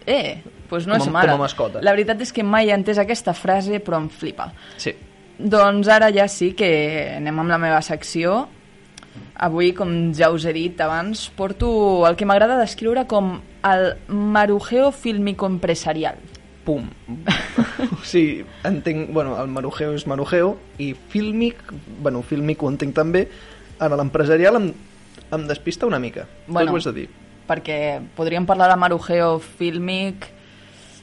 [0.06, 1.32] Eh, doncs no Com és mala.
[1.32, 1.80] com a mascota.
[1.82, 4.52] La veritat és que mai he entès aquesta frase, però em flipa.
[4.76, 4.94] Sí.
[5.38, 8.48] Doncs ara ja sí que anem amb la meva secció.
[9.40, 11.70] Avui, com ja us he dit abans, porto
[12.08, 16.20] el que m'agrada descriure com el marujeo fílmico empresarial.
[16.64, 16.90] Pum.
[18.04, 19.08] sigui, entenc...
[19.16, 21.72] Bueno, el marujeo és marujeo i fílmic,
[22.04, 23.24] bueno, fílmic ho entenc també,
[23.80, 24.70] ara l'empresarial em,
[25.32, 26.28] em despista una mica.
[26.46, 26.68] Bueno.
[26.68, 27.08] Tot ho has de dir.
[27.50, 30.28] perquè podríem parlar de marujeo fílmic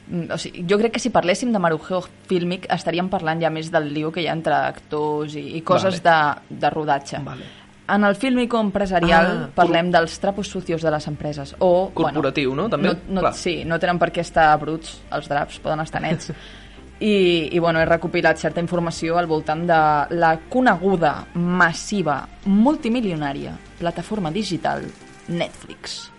[0.08, 3.68] mm, o sigui, jo crec que si parléssim de marujeo fílmic estaríem parlant ja més
[3.74, 6.18] del lío que hi ha entre actors i, i coses de,
[6.48, 7.50] de rodatge Vale.
[7.88, 12.68] En el fílmico empresarial Ah, parlem dels trapos sucios de les empreses o, Corporatiu, no?
[12.68, 12.92] També?
[13.08, 16.32] no, no, sí, no tenen per què estar bruts els draps, poden estar nets
[17.00, 19.80] I, i bueno, he recopilat certa informació al voltant de
[20.18, 24.82] la coneguda, massiva, multimilionària plataforma digital
[25.28, 26.10] Netflix.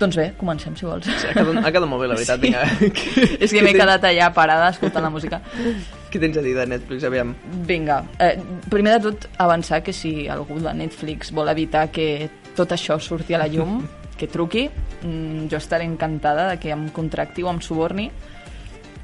[0.00, 1.04] Doncs bé, comencem, si vols.
[1.04, 2.40] Sí, ha, quedat, ha quedat molt bé, la veritat.
[2.44, 2.62] Vinga.
[3.42, 5.42] És que m'he quedat allà parada escoltant la música.
[6.10, 7.34] Què tens a dir de Netflix, aviam?
[7.68, 8.34] Vinga, eh,
[8.70, 13.34] primer de tot, avançar que si algú de Netflix vol evitar que tot això surti
[13.34, 13.78] a la llum,
[14.18, 14.68] que truqui.
[15.04, 18.10] Mm, jo estaré encantada de que em contracti o em suborni.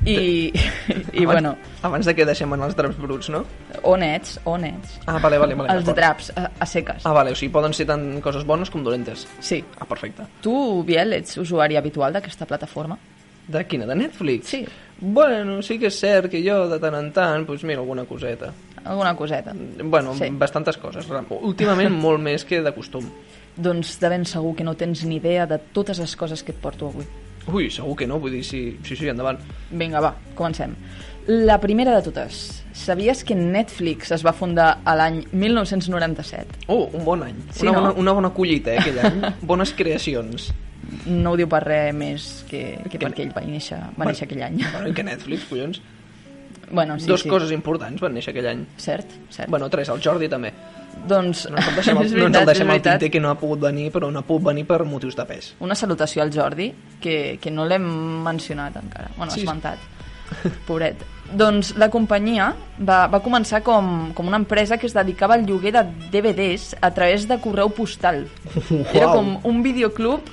[0.05, 0.53] I,
[1.17, 3.47] i abans, bueno, Abans de que deixem anar els draps bruts, no?
[3.83, 4.99] o nets, o nets.
[5.07, 5.73] Ah, vale, vale, vale.
[5.73, 7.07] Els draps, a, a seques.
[7.07, 9.25] Ah, vale, o sigui, poden ser tant coses bones com dolentes.
[9.41, 9.63] Sí.
[9.79, 10.27] Ah, perfecte.
[10.45, 10.53] Tu,
[10.87, 12.99] Biel, ets usuari habitual d'aquesta plataforma?
[13.49, 13.87] De quina?
[13.87, 14.49] De Netflix?
[14.49, 14.65] Sí.
[14.99, 18.53] Bueno, sí que és cert que jo de tant en tant, doncs mira, alguna coseta.
[18.85, 19.53] Alguna coseta.
[19.85, 20.29] Bueno, Sí.
[20.31, 21.07] bastantes coses.
[21.43, 23.05] Últimament molt més que de costum.
[23.57, 26.59] Doncs de ben segur que no tens ni idea de totes les coses que et
[26.61, 27.05] porto avui.
[27.47, 29.39] Ui, segur que no, vull dir, sí, sí, sí endavant.
[29.71, 30.75] Vinga, va, comencem.
[31.29, 32.65] La primera de totes.
[32.77, 36.67] Sabies que Netflix es va fundar a l'any 1997?
[36.69, 37.37] Oh, un bon any.
[37.53, 37.81] Sí, una, no?
[37.81, 39.23] bona, una bona collita, eh, aquell any.
[39.43, 40.53] Bones creacions.
[41.07, 44.43] No ho diu per res més que, que perquè ell va néixer, va néixer aquell
[44.47, 44.61] any.
[44.73, 45.81] Bueno, i que Netflix, collons.
[46.71, 47.29] Bueno, sí, Dos sí.
[47.31, 48.65] coses importants van néixer aquell any.
[48.77, 49.51] Cert, cert.
[49.51, 50.53] Bueno, tres, el Jordi també.
[51.07, 52.93] Doncs, No ens el deixem, és no ens el veritat, deixem veritat.
[52.99, 55.53] tinter que no ha pogut venir, però no ha pogut venir per motius de pes.
[55.61, 56.71] Una salutació al Jordi,
[57.01, 57.87] que, que no l'hem
[58.25, 59.11] mencionat encara.
[59.17, 59.41] Bueno, Sí.
[59.41, 59.47] sí.
[59.47, 59.79] esmentat.
[60.67, 61.05] Pobret.
[61.39, 62.49] Doncs la companyia
[62.83, 66.91] va, va començar com, com una empresa que es dedicava al lloguer de DVDs a
[66.95, 68.25] través de correu postal.
[68.93, 69.15] Era Uau.
[69.21, 70.27] com un videoclub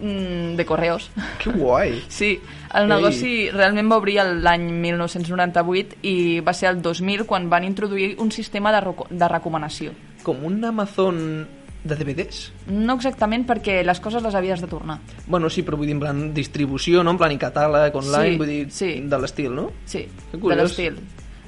[0.00, 1.10] de correus.
[1.42, 2.02] Que guai.
[2.08, 2.40] Sí,
[2.74, 2.88] el Ei.
[2.90, 8.32] negoci realment va obrir l'any 1998 i va ser el 2000 quan van introduir un
[8.32, 8.80] sistema de,
[9.10, 9.92] de recomanació.
[10.24, 11.46] Com un Amazon
[11.84, 12.46] de DVDs.
[12.72, 14.98] No exactament perquè les coses les havies de tornar.
[15.26, 17.12] Bueno, sí, però vull dir, en plan distribució, no?
[17.12, 18.88] En plan i catàleg, online, Sí, vull dir, sí.
[19.04, 19.66] de l'estil, no?
[19.84, 20.96] Sí, de l'estil.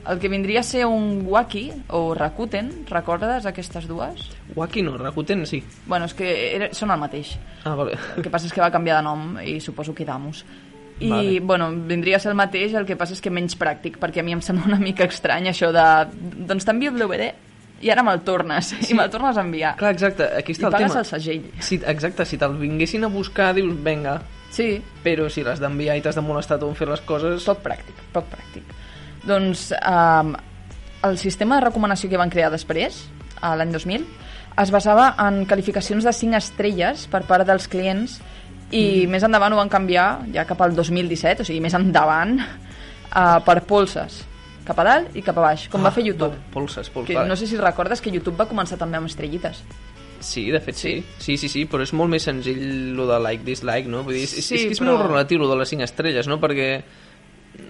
[0.08, 4.28] El que vindria a ser un Wacky o Rakuten, recordes aquestes dues?
[4.54, 5.62] Wacky no, Rakuten sí.
[5.86, 7.34] Bueno, és que era, són el mateix.
[7.64, 7.98] Ah, vale.
[8.16, 10.44] El que passa és que va canviar de nom i suposo que Damus.
[10.98, 11.40] I, Vale.
[11.40, 14.24] bueno, vindria a ser el mateix, el que passa és que menys pràctic, perquè a
[14.24, 15.84] mi em sembla una mica estrany això de...
[16.48, 17.34] Doncs t'envio el DVD
[17.84, 18.94] i ara me'l tornes, sí.
[18.94, 19.74] i me'l tornes a enviar.
[19.76, 21.02] Clar, exacte, aquí I està el pagues tema.
[21.02, 21.50] el segell.
[21.60, 24.16] Si, exacte, si te'l vinguessin a buscar, dius, venga.
[24.56, 24.70] Sí.
[25.04, 27.44] Però si l'has d'enviar i t'has de molestar tu en fer les coses...
[27.44, 28.72] Poc pràctic, poc pràctic.
[29.26, 30.34] Doncs um,
[31.06, 33.04] el sistema de recomanació que van crear després,
[33.42, 34.06] a l'any 2000,
[34.62, 38.20] es basava en qualificacions de 5 estrelles per part dels clients
[38.70, 39.10] i mm.
[39.12, 43.60] més endavant ho van canviar, ja cap al 2017, o sigui, més endavant, uh, per
[43.68, 44.22] polses
[44.66, 46.32] cap a dalt i cap a baix, com Ah, va fer YouTube.
[46.34, 49.60] vale, polses, polses, Que no sé si recordes que YouTube va començar també amb estrellites.
[50.18, 51.04] Sí, de fet sí.
[51.20, 51.36] sí.
[51.36, 54.02] Sí, sí, però és molt més senzill lo de like, dislike, no?
[54.02, 56.26] Vull dir, és, Sí, és que és però- molt relatiu lo de les 5 estrelles,
[56.26, 56.40] no?
[56.40, 56.82] Perquè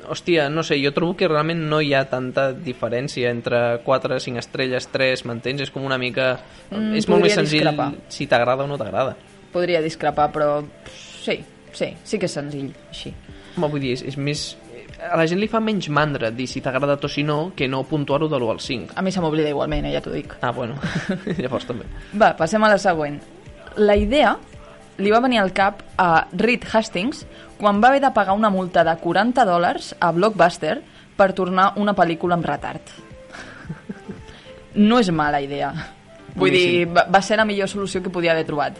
[0.08, 4.42] hòstia, no sé, jo trobo que realment no hi ha tanta diferència entre 4, 5
[4.42, 5.64] estrelles, 3, m'entens?
[5.66, 6.34] És com una mica...
[6.70, 7.90] Mm, és molt més senzill discrepar.
[8.12, 9.16] si t'agrada o no t'agrada.
[9.52, 11.40] Podria discrepar, però sí,
[11.72, 13.12] sí, sí que és senzill, així.
[13.56, 14.48] Home, vull dir, és, és més...
[14.96, 17.68] A la gent li fa menys mandra dir si t'ha agradat o si no que
[17.68, 18.96] no puntuar-ho de l'1 al 5.
[18.96, 20.38] A mi se m'oblida igualment, eh, ja t'ho dic.
[20.40, 20.78] Ah, bueno,
[21.42, 21.88] llavors també.
[22.16, 23.18] Va, passem a la següent.
[23.76, 24.38] La idea
[24.96, 27.26] li va venir al cap a Reed Hastings
[27.58, 30.82] quan va haver de pagar una multa de 40 dòlars a Blockbuster
[31.16, 32.82] per tornar una pel·lícula amb retard.
[34.76, 35.70] No és mala idea.
[36.36, 36.72] Vull Boníssim.
[36.92, 38.76] dir, va, ser la millor solució que podia haver trobat.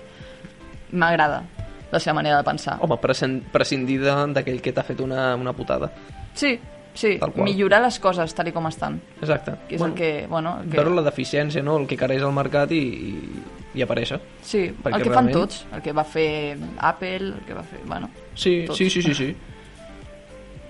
[0.92, 1.42] M'agrada
[1.90, 2.76] la seva manera de pensar.
[2.84, 5.88] Home, prescin- prescindir d'aquell que t'ha fet una, una putada.
[6.34, 6.58] Sí,
[6.92, 9.00] sí, millorar les coses tal com estan.
[9.22, 9.54] Exacte.
[9.70, 10.76] Que és el que, bueno, el que...
[10.76, 11.78] Veure la deficiència, no?
[11.80, 13.35] El que careix al mercat i, i,
[13.76, 14.18] i aparèixer.
[14.42, 17.62] Sí, Perquè el que fan realment- tots, el que va fer Apple, el que va
[17.62, 17.80] fer...
[17.84, 18.78] Bueno, Sí, tots.
[18.78, 19.36] sí, sí, sí, sí.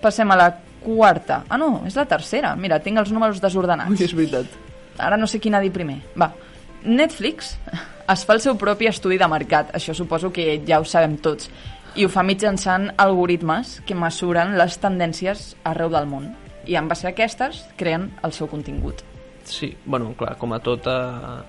[0.02, 0.48] Passem a la
[0.82, 1.44] quarta.
[1.48, 2.54] Ah, no, és la tercera.
[2.56, 3.90] Mira, tinc els números desordenats.
[3.90, 4.46] Ui, és veritat.
[4.98, 5.98] Ara no sé quin ha dit primer.
[6.18, 6.30] Va,
[6.84, 7.56] Netflix
[8.12, 9.72] es fa el seu propi estudi de mercat.
[9.74, 11.50] Això suposo que ja ho sabem tots.
[11.96, 16.34] I ho fa mitjançant algoritmes que mesuren les tendències arreu del món.
[16.66, 19.00] I en base a aquestes creen el seu contingut.
[19.46, 21.44] Sí, bueno, clar, com a tota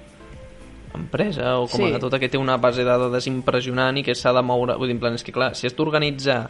[0.97, 1.93] empresa o com Sí.
[1.93, 4.75] a tota que té una base de dades impressionant i que s'ha de moure...
[4.77, 6.49] Vull dir, en plan, és que clar, si has d'organitzar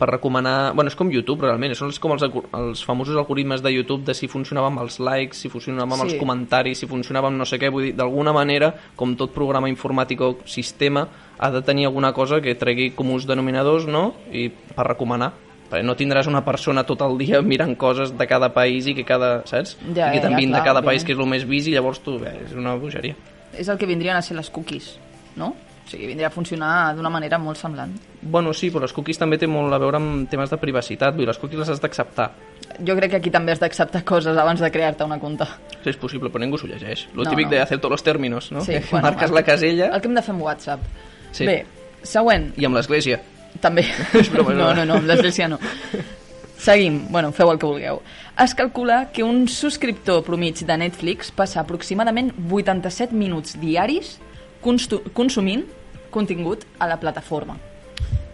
[0.00, 0.72] per recomanar...
[0.72, 1.74] Bueno, és com YouTube, realment.
[1.76, 5.50] Són com els, els famosos algoritmes de YouTube de si funcionava amb els likes, si
[5.52, 6.14] funcionava amb Sí.
[6.14, 7.68] els comentaris, si funcionava amb no sé què.
[7.70, 11.04] Vull dir, d'alguna manera, com tot programa informàtic o sistema,
[11.36, 15.34] ha de tenir alguna cosa que tregui comuns denominadors, no?, i per recomanar.
[15.70, 19.04] Perquè no tindràs una persona tot el dia mirant coses de cada país i que
[19.04, 19.76] cada, saps?
[19.94, 20.84] Ja, I que ja, t'envien clar, de cada òbviament.
[20.86, 23.14] país que és el més vist i llavors tu, bé, és una bogeria.
[23.58, 24.98] És el que vindrien a ser les cookies,
[25.36, 25.54] no?
[25.86, 27.96] O sigui, vindria a funcionar d'una manera molt semblant.
[28.22, 31.14] Bueno, sí, però les cookies també té molt a veure amb temes de privacitat.
[31.16, 32.28] Vull dir, les cookies les has d'acceptar.
[32.86, 35.44] Jo crec que aquí també has d'acceptar coses abans de crear-te una compte.
[35.82, 37.08] Sí, és possible, però ningú s'ho llegeix.
[37.14, 37.50] Lo No, típic no.
[37.56, 38.60] de hacer todos los términos, no?
[38.60, 40.80] Sí, Que bueno, marques la casella El que hem de fer amb WhatsApp.
[41.32, 41.46] Sí.
[41.46, 41.66] Bé,
[42.02, 42.52] següent.
[42.56, 43.20] i amb l'església.
[43.60, 43.82] També.
[44.14, 45.58] És broma, no, no, no, amb l'església no.
[46.60, 48.02] Seguim, bueno, feu el que vulgueu.
[48.36, 54.18] Es calcula que un subscriptor promig de Netflix passa aproximadament 87 minuts diaris
[54.60, 55.64] consumint
[56.12, 57.56] contingut a la plataforma.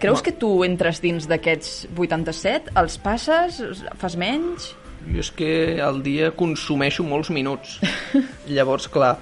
[0.02, 2.74] Creus que tu entres dins d'aquests 87?
[2.76, 3.62] Els passes?
[4.00, 4.72] Fas menys?
[5.06, 7.78] Jo és que al dia consumeixo molts minuts.
[8.56, 9.14] Llavors, clar,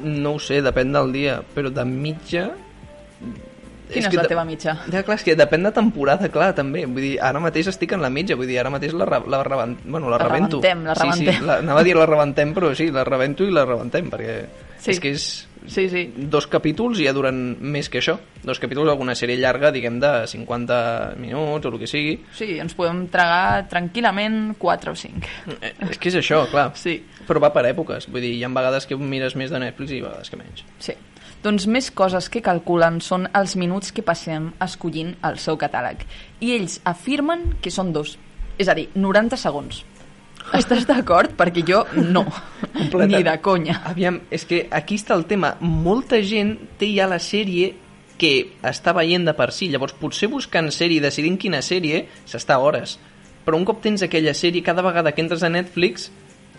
[0.00, 2.48] no ho sé, depèn del dia, però de mitja...
[3.88, 4.74] Quina és, que la teva mitja?
[4.92, 6.84] Ja, clar, és que depèn de temporada, clar, també.
[6.86, 9.42] Vull dir, ara mateix estic en la mitja, vull dir, ara mateix la, re- la,
[9.42, 10.60] reben, bueno, la La rebento.
[10.60, 11.46] rebentem, la Sí, sí, rebentem.
[11.46, 14.40] la, anava a dir la rebentem, però sí, la rebento i la rebentem, perquè
[14.78, 14.90] Sí.
[14.92, 16.12] és que és Sí, sí.
[16.16, 18.14] dos capítols i ja duren més que això.
[18.44, 22.14] Dos capítols d'alguna sèrie llarga, diguem, de 50 minuts o el que sigui.
[22.32, 25.26] Sí, ens podem tragar tranquil·lament 4 o 5.
[25.60, 26.70] Eh, És que és això, clar.
[26.78, 27.04] Sí.
[27.26, 28.06] Però va per èpoques.
[28.08, 30.64] Vull dir, hi ha vegades que mires més de Netflix i vegades que menys.
[30.78, 30.94] Sí.
[31.42, 36.02] Doncs més coses que calculen són els minuts que passem escollint el seu catàleg.
[36.42, 38.16] I ells afirmen que són dos.
[38.58, 39.84] És a dir, 90 segons.
[40.56, 41.34] Estàs d'acord?
[41.38, 42.24] Perquè jo no.
[42.74, 43.78] Ni de conya.
[43.86, 45.54] Aviam, és que aquí està el tema.
[45.60, 47.74] Molta gent té ja la sèrie
[48.18, 48.32] que
[48.66, 49.68] està veient de per si.
[49.70, 52.96] Llavors, potser buscant sèrie i decidint quina sèrie, s'està hores.
[53.46, 56.10] Però un cop tens aquella sèrie, cada vegada que entres a Netflix,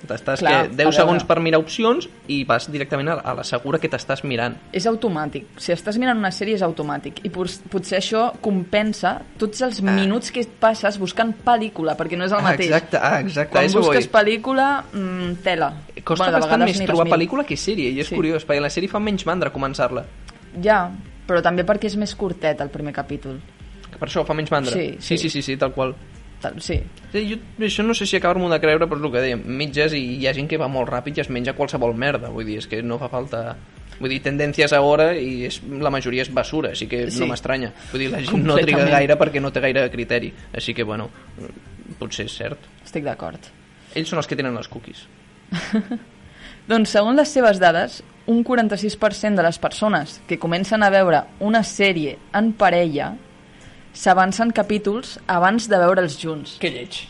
[0.08, 3.90] t'estàs que a 10 segons per mirar opcions i vas directament a, la segura que
[3.90, 4.56] t'estàs mirant.
[4.72, 5.46] És automàtic.
[5.58, 7.20] Si estàs mirant una sèrie és automàtic.
[7.26, 12.32] I pot- potser això compensa tots els minuts que passes buscant pel·lícula, perquè no és
[12.32, 12.68] el Ah, mateix.
[12.70, 15.74] exacte, ah, exacte, Quan eso busques pel·lícula, mm, tela.
[16.04, 17.18] Costa Bueno, bastant més trobar miro.
[17.18, 18.16] pel·lícula que sèrie, i és Sí.
[18.16, 20.06] curiós, perquè la sèrie fa menys mandra començar-la.
[20.62, 20.90] Ja,
[21.28, 23.40] però també perquè és més curtet el primer capítol.
[24.00, 24.72] Per això fa menys mandra.
[24.72, 25.18] Sí, sí, sí.
[25.18, 25.96] sí, sí, sí tal qual.
[26.64, 26.78] Sí.
[27.12, 29.94] Sí, jo, això no sé si acabar-m'ho de creure, però és el que dèiem, mitges
[29.98, 32.58] i hi ha gent que va molt ràpid i es menja qualsevol merda, vull dir,
[32.64, 33.56] és que no fa falta...
[34.00, 37.20] Vull dir, tendències a hora i és, la majoria és basura, així que Sí.
[37.20, 37.74] no m'estranya.
[37.92, 41.10] Vull dir, la gent no triga gaire perquè no té gaire criteri, així que, bueno,
[42.00, 42.70] potser és cert.
[42.86, 43.50] Estic d'acord.
[43.96, 45.04] Ells són els que tenen les cookies.
[46.70, 51.64] Doncs segons les seves dades, un 46% de les persones que comencen a veure una
[51.66, 53.16] sèrie en parella
[53.94, 56.58] s'avancen capítols abans de veure'ls junts.
[56.62, 57.02] Que lleig.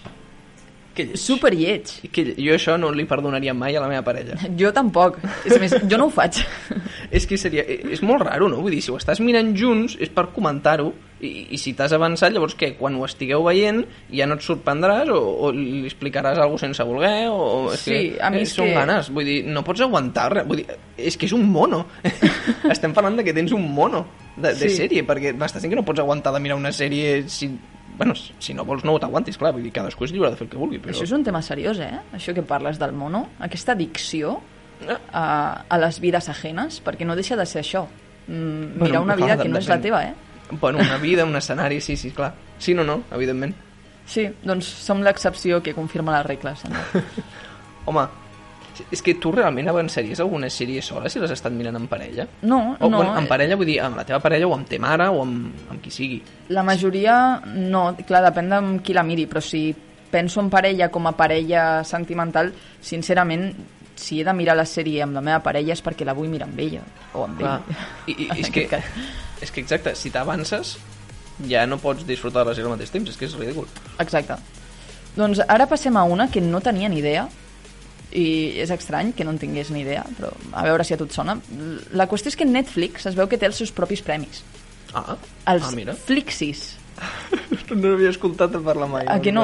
[0.95, 1.17] Que lleig.
[1.21, 1.91] Super lleig.
[2.11, 4.35] Que lle- jo això no li perdonaria mai a la meva parella.
[4.59, 5.19] Jo tampoc.
[5.45, 6.41] És més, jo no ho faig.
[7.11, 7.63] és que seria...
[7.63, 8.61] És molt raro, no?
[8.63, 10.91] Vull dir, si ho estàs mirant junts és per comentar-ho
[11.21, 12.73] i, i si t'has avançat, llavors què?
[12.79, 13.81] Quan ho estigueu veient
[14.15, 17.71] ja no et sorprendràs o, o li explicaràs alguna sense voler o...
[17.73, 20.29] és Sí, que, a mi eh, és són que- ganes, vull dir, no pots aguantar
[20.33, 21.85] res, vull dir, és que és un mono.
[22.71, 24.05] Estem parlant de que tens un mono
[24.37, 24.75] de, de Sí.
[24.83, 27.51] sèrie, perquè m'estàs dient que no pots aguantar de mirar una sèrie si
[27.99, 30.51] bueno, si no vols no t'aguantis, clar, vull dir, cadascú és lliure de fer el
[30.53, 30.93] que vulgui, però...
[30.93, 31.97] Això és un tema seriós, eh?
[32.15, 34.37] Això que parles del mono, aquesta addicció
[35.11, 37.81] a, a les vides ajenes, perquè no deixa de ser això.
[38.29, 40.13] Mm, Bueno, mirar una vida que no és la teva, eh?
[40.51, 42.33] Bueno, una vida, un escenari, sí, sí, clar.
[42.57, 43.55] Sí, no, no, evidentment.
[44.09, 46.63] Sí, doncs som l'excepció que confirma les regles.
[46.65, 47.03] No?
[47.89, 48.07] Home,
[48.91, 52.25] és que tu realment avançaries alguna sèrie sola si l'has estat mirant en parella?
[52.41, 52.97] No, o, no.
[52.97, 55.67] Bueno, en parella vull dir amb la teva parella o amb te mare o amb,
[55.69, 56.21] amb qui sigui.
[56.55, 59.67] La majoria, no, clar, depèn de qui la miri, però si
[60.09, 63.51] penso en parella com a parella sentimental, sincerament,
[63.99, 66.47] si he de mirar la sèrie amb la meva parella és perquè la vull mirar
[66.47, 67.57] amb ella, o amb Clar.
[67.67, 67.83] ell.
[68.07, 68.87] I, i, és, que, cas.
[69.43, 70.77] és que exacte, si t'avances
[71.49, 73.67] ja no pots disfrutar de la sèrie al mateix temps, és que és ridícul.
[73.99, 74.39] Exacte.
[75.17, 77.27] Doncs ara passem a una que no tenia ni idea,
[78.09, 81.05] i és estrany que no en tingués ni idea, però a veure si a tu
[81.05, 81.37] et sona.
[81.93, 84.41] La qüestió és que Netflix es veu que té els seus propis premis.
[84.97, 85.17] Ah,
[85.53, 85.97] Els ah mira.
[86.07, 86.71] Flixis.
[87.69, 89.03] No havia escoltat a parlar mai.
[89.05, 89.43] A que no?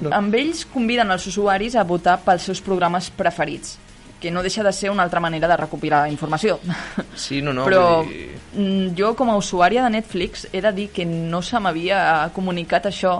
[0.00, 0.10] No.
[0.12, 3.78] Amb ells conviden els usuaris a votar pels seus programes preferits,
[4.22, 6.60] que no deixa de ser una altra manera de recopilar informació.
[7.18, 8.30] Sí, no, no, Però dir...
[8.54, 12.86] mm, jo, com a usuària de Netflix, he de dir que no se m'havia comunicat
[12.88, 13.18] això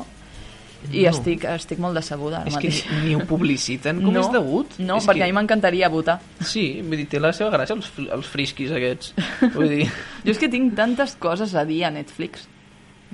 [0.91, 1.11] i No.
[1.13, 3.05] estic, estic molt decebuda ara És que mateix.
[3.05, 4.73] ni ho publiciten com no, és degut.
[4.83, 5.29] No, és perquè que...
[5.29, 6.17] a mi m'encantaria votar.
[6.41, 9.13] Sí, vull dir, té la seva gràcia els, els frisquis aquests.
[9.55, 9.85] Vull dir,
[10.27, 12.49] Jo és que tinc tantes coses a dir a Netflix.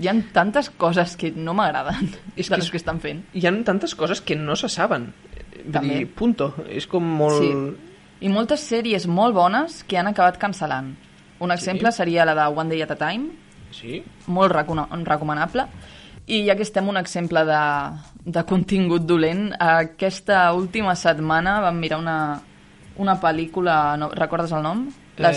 [0.00, 3.24] Hi ha tantes coses que no m'agraden És de que les que estan fent.
[3.34, 5.10] hi ha tantes coses que no se saben.
[5.72, 5.98] També.
[6.00, 6.54] dir, punto.
[6.68, 7.42] És com molt...
[7.42, 7.52] Sí.
[8.20, 10.88] I moltes sèries molt bones que han acabat cancel·lant.
[11.40, 13.28] Un exemple seria la de One Day at a Time,
[13.70, 14.02] Sí?
[14.26, 15.66] molt recomanable.
[16.26, 17.60] I ja que estem un exemple de,
[18.24, 22.16] de contingut dolent, aquesta última setmana vam mirar una,
[22.96, 24.82] una pel·lícula, no, recordes el nom?
[25.18, 25.30] Eh, la-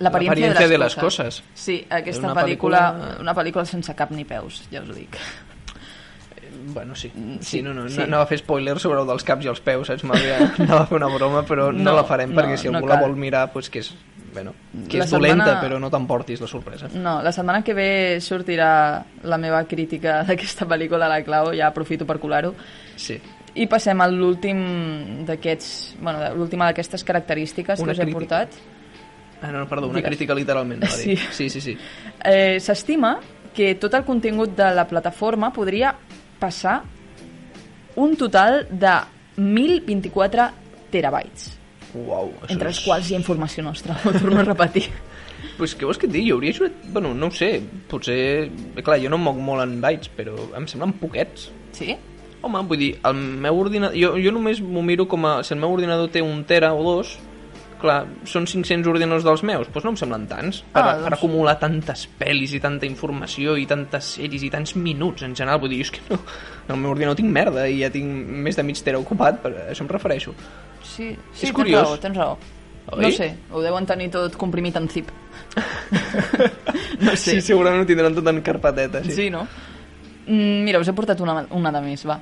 [0.00, 1.42] l'aparença de les coses.
[1.54, 5.18] Sí, aquesta Una pel·lícula, pel·lícula- una pel·lícula sense cap ni peus, ja us ho dic.
[6.74, 7.10] Bueno, sí.
[7.14, 7.96] sí, Sí, no, no, sí.
[7.98, 10.04] no anava a fer spoilers sobre el dels caps i els peus, saps?
[10.04, 12.78] M'havia- Anava a fer una broma, però no, No, la farem, perquè no, si no
[12.78, 13.08] algú la cal.
[13.08, 13.94] vol mirar, pues que és,
[14.34, 14.52] bueno,
[14.88, 16.88] que La és dolenta, setmana- però no t'emportis la sorpresa.
[16.94, 22.04] No, la setmana que ve sortirà la meva crítica d'aquesta pel·lícula la clau, ja aprofito
[22.06, 22.54] per colar-ho.
[22.96, 23.18] Sí.
[23.54, 28.44] I passem a l'últim d'aquests, bueno, l'última d'aquestes característiques Una que us he crítica.
[28.44, 28.60] portat.
[29.42, 30.10] Ah, no, perdó, una Digues.
[30.10, 30.82] crítica literalment.
[30.84, 30.90] dir.
[30.92, 31.16] Sí.
[31.32, 31.60] sí, sí.
[31.60, 31.78] sí.
[32.22, 33.18] Eh, S'estima
[33.52, 35.94] que tot el contingut de la plataforma podria
[36.40, 36.80] passar
[38.00, 38.96] un total de
[39.36, 40.50] 1.024
[40.90, 41.50] terabytes,
[41.94, 42.76] Uau, això entre és...
[42.76, 44.88] els quals hi ha informació nostra, ho torno a repetir.
[45.56, 46.32] Pues què vols que et digui?
[46.34, 46.74] Hauria ajudat...
[46.92, 47.48] Bueno, no ho sé,
[47.88, 48.50] potser...
[48.84, 51.46] Clar, jo no em moc molt en bytes, però em semblen poquets.
[51.76, 51.94] Sí?
[52.44, 53.96] Home, vull dir, el meu ordinador...
[53.96, 55.38] Jo, jo només m'ho miro com a...
[55.44, 57.14] Si el meu ordinador té un tera o dos,
[57.80, 60.60] clar, són 500 ordinadors dels meus, doncs no em semblen tants.
[60.72, 64.76] Per, Ah, per doncs- acumular tantes pel·lis i tanta informació i tantes sèries i tants
[64.76, 65.60] minuts en general.
[65.60, 66.20] Vull dir, és que no...
[66.68, 68.06] En el meu ordinador tinc merda i ja tinc
[68.46, 70.32] més de mig tera ocupat, per això em refereixo.
[70.84, 71.82] Sí, sí És tens curiós.
[71.88, 72.36] raó, tens raó.
[72.92, 73.02] Oi?
[73.04, 75.10] No sé, ho deuen tenir tot comprimit en zip.
[77.00, 77.36] no sé.
[77.36, 79.02] Sí, segurament ho tindran tot en carpeteta.
[79.04, 79.46] Sí, Sí, no?
[80.26, 82.18] Mm, mira, us he portat una, una de més, va.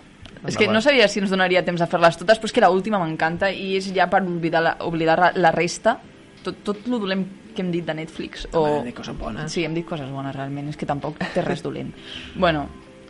[0.47, 2.99] És que no sabia si ens donaria temps a fer-les totes, però és que l'última
[3.03, 5.99] m'encanta i és ja per oblidar la, oblidar la- la resta,
[6.45, 8.47] tot, tot lo dolent que hem dit de Netflix.
[8.53, 8.61] O...
[8.62, 9.51] Home, hem dit coses bones.
[9.53, 11.93] Sí, hem dit coses bones, realment, és que tampoc té res dolent.
[12.36, 12.68] bueno,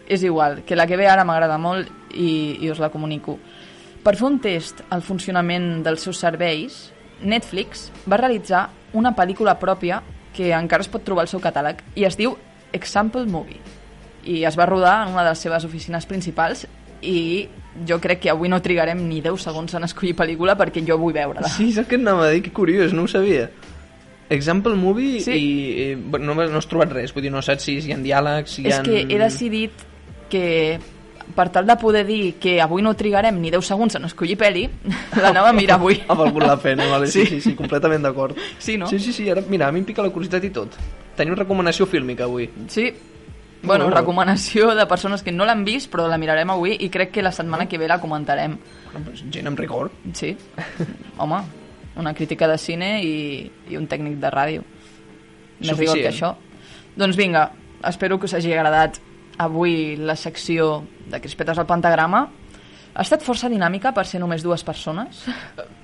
[0.09, 3.39] és igual, que la que ve ara m'agrada molt i, i us la comunico.
[4.03, 10.01] Per fer un test al funcionament dels seus serveis, Netflix va realitzar una pel·lícula pròpia
[10.33, 12.37] que encara es pot trobar al seu catàleg i es diu
[12.73, 13.59] Example Movie
[14.25, 16.67] i es va rodar en una de les seves oficines principals
[17.03, 17.49] i
[17.87, 21.15] jo crec que avui no trigarem ni 10 segons en escollir pel·lícula perquè jo vull
[21.15, 21.49] veure-la.
[21.49, 22.43] Sí, saps què et anava a dir?
[22.43, 23.51] Que curiós, no ho sabia.
[24.31, 25.33] Example Movie Sí.
[25.33, 27.97] i eh, bueno, no, no has trobat res, vull dir, no saps si hi ha
[28.03, 28.83] diàlegs, si hi És ha...
[28.83, 29.73] que he decidit
[30.29, 30.79] que
[31.35, 34.67] per tal de poder dir que avui no trigarem ni 10 segons en escollir pel·li,
[35.23, 36.01] l'anava a mirar avui.
[36.09, 37.37] Ha valgut la pena, vale, sí, Sí.
[37.37, 38.37] sí, sí, completament d'acord.
[38.59, 38.87] Sí, no?
[38.89, 40.77] Sí, sí, sí, ara, mira, a mi em pica la curiositat i tot.
[41.17, 42.49] Tenim recomanació fílmica avui.
[42.69, 42.93] Sí.
[43.63, 43.97] Bueno, Bueno.
[43.97, 47.33] recomanació de persones que no l'han vist, però la mirarem avui i crec que la
[47.33, 48.57] setmana que ve la comentarem.
[48.93, 49.91] Bueno, gent amb rigor.
[50.15, 50.37] Sí.
[51.19, 51.41] Home,
[51.97, 54.63] una crítica de cine i, i un tècnic de ràdio.
[55.59, 56.03] Més rigor Suficient.
[56.05, 56.35] que això.
[56.97, 57.51] Doncs vinga,
[57.85, 59.01] espero que us hagi agradat
[59.39, 62.29] avui la secció de Crispetes al Pentagrama.
[62.95, 65.25] Ha estat força dinàmica per ser només dues persones.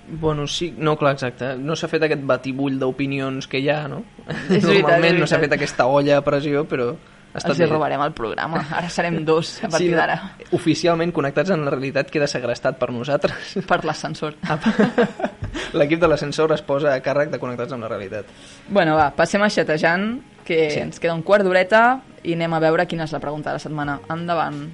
[0.08, 1.56] Bueno, sí, no, clar, exacte.
[1.58, 4.00] No s'ha fet aquest batibull d'opinions que hi ha, no?
[4.26, 6.94] És veritat, Normalment és no s'ha fet aquesta olla a pressió, però
[7.38, 7.70] estat Els hi bé.
[7.70, 8.64] robarem el programa.
[8.72, 10.18] Ara serem dos a partir no, d'ara.
[10.52, 13.56] Oficialment connectats en la realitat queda segrestat per nosaltres.
[13.70, 14.34] Per l'ascensor.
[15.78, 18.26] L'equip de l'ascensor es posa a càrrec de connectats amb la realitat.
[18.68, 20.74] Bueno, va, passem a xatejant que Sí.
[20.76, 20.80] sí.
[20.80, 23.62] ens queda un quart d'horeta i anem a veure quina és la pregunta de la
[23.62, 23.98] setmana.
[24.12, 24.66] Endavant.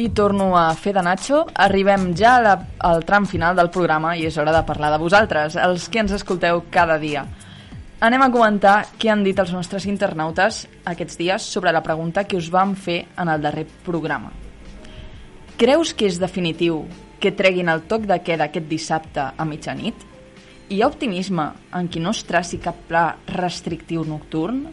[0.00, 1.42] I torno a fer de Nacho.
[1.60, 2.54] Arribem ja la,
[2.88, 6.14] al tram final del programa i és hora de parlar de vosaltres, els que ens
[6.16, 7.26] escolteu cada dia.
[8.00, 12.38] Anem a comentar què han dit els nostres internautes aquests dies sobre la pregunta que
[12.40, 14.32] us vam fer en el darrer programa.
[15.60, 16.86] Creus que és definitiu
[17.20, 20.08] que treguin el toc de queda aquest dissabte a mitjanit?
[20.72, 24.64] Hi ha optimisme en qui no es traci cap pla restrictiu nocturn?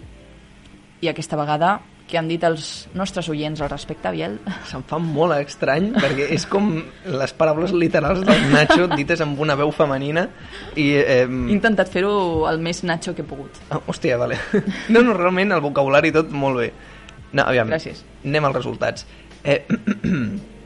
[1.04, 4.38] I aquesta vegada, què han dit els nostres oients al respecte, Biel?
[4.70, 6.70] Se'm fa molt estrany perquè és com
[7.12, 10.28] les paraules literals del Nacho dites amb una veu femenina
[10.76, 10.90] i...
[11.00, 12.14] Eh, He intentat fer-ho
[12.50, 13.60] el més Nacho que he pogut.
[13.70, 14.40] Ah, hòstia, vale.
[14.94, 16.72] No, no, realment el vocabulari tot molt bé.
[17.34, 18.06] No, aviam, Gràcies.
[18.26, 19.08] anem als resultats.
[19.44, 19.62] Eh,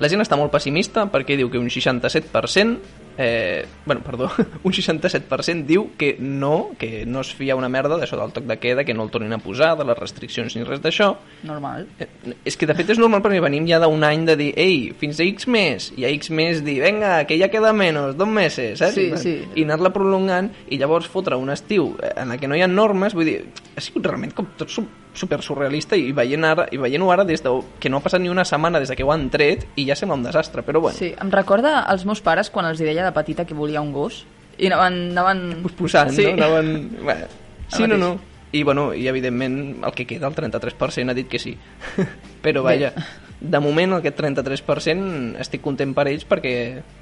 [0.00, 4.30] la gent està molt pessimista perquè diu que un 67% eh, bueno, perdó,
[4.64, 8.56] un 67% diu que no, que no es fia una merda d'això del toc de
[8.56, 11.10] queda, que no el tornin a posar, de les restriccions ni res d'això.
[11.44, 11.86] Normal.
[12.00, 12.08] Eh,
[12.48, 15.20] És que de fet és normal perquè venim ja d'un any de dir ei, fins
[15.20, 18.80] a X mes, i a X mes dir venga, que ja queda menys, dos mesos,
[18.80, 18.96] saps?
[18.96, 19.36] Sí, I, sí.
[19.52, 23.12] I anar-la prolongant i llavors fotre un estiu en el que no hi ha normes,
[23.12, 23.42] vull dir,
[23.76, 24.72] ha sigut realment com tot
[25.20, 28.32] super surrealista i veient ara, i veient-ho ara des de, que no ha passat ni
[28.32, 30.96] una setmana des de que ho han tret i ja sembla un desastre, però bueno.
[30.96, 33.92] Sí, em recorda als meus pares quan els hi deia de petita que volia un
[33.92, 34.24] gos
[34.58, 35.00] i anaven...
[35.12, 35.46] anaven...
[35.78, 36.26] posant, sí.
[36.26, 36.36] no?
[36.38, 36.74] Anaven...
[37.02, 37.30] Bueno,
[37.68, 38.12] sí, no, no.
[38.50, 41.54] I, bueno, i evidentment el que queda, el 33%, ha dit que sí.
[42.44, 42.80] Però Bé.
[42.80, 43.06] vaja,
[43.40, 46.54] de moment aquest 33% estic content per ells perquè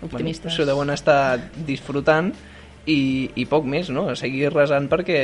[0.05, 0.51] Optimistes.
[0.51, 2.33] Bueno, s'ho deuen estar disfrutant
[2.89, 4.07] i, i poc més, no?
[4.17, 5.21] Seguir resant perquè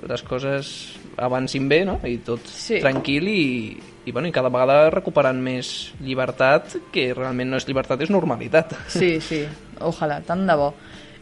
[0.00, 0.72] les coses
[1.16, 1.98] avancin bé, no?
[2.04, 2.80] I tot Sí.
[2.80, 8.00] tranquil i, i, bueno, i cada vegada recuperant més llibertat, que realment no és llibertat,
[8.02, 8.74] és normalitat.
[8.92, 9.44] Sí, sí,
[9.80, 10.74] ojalà, tant de bo.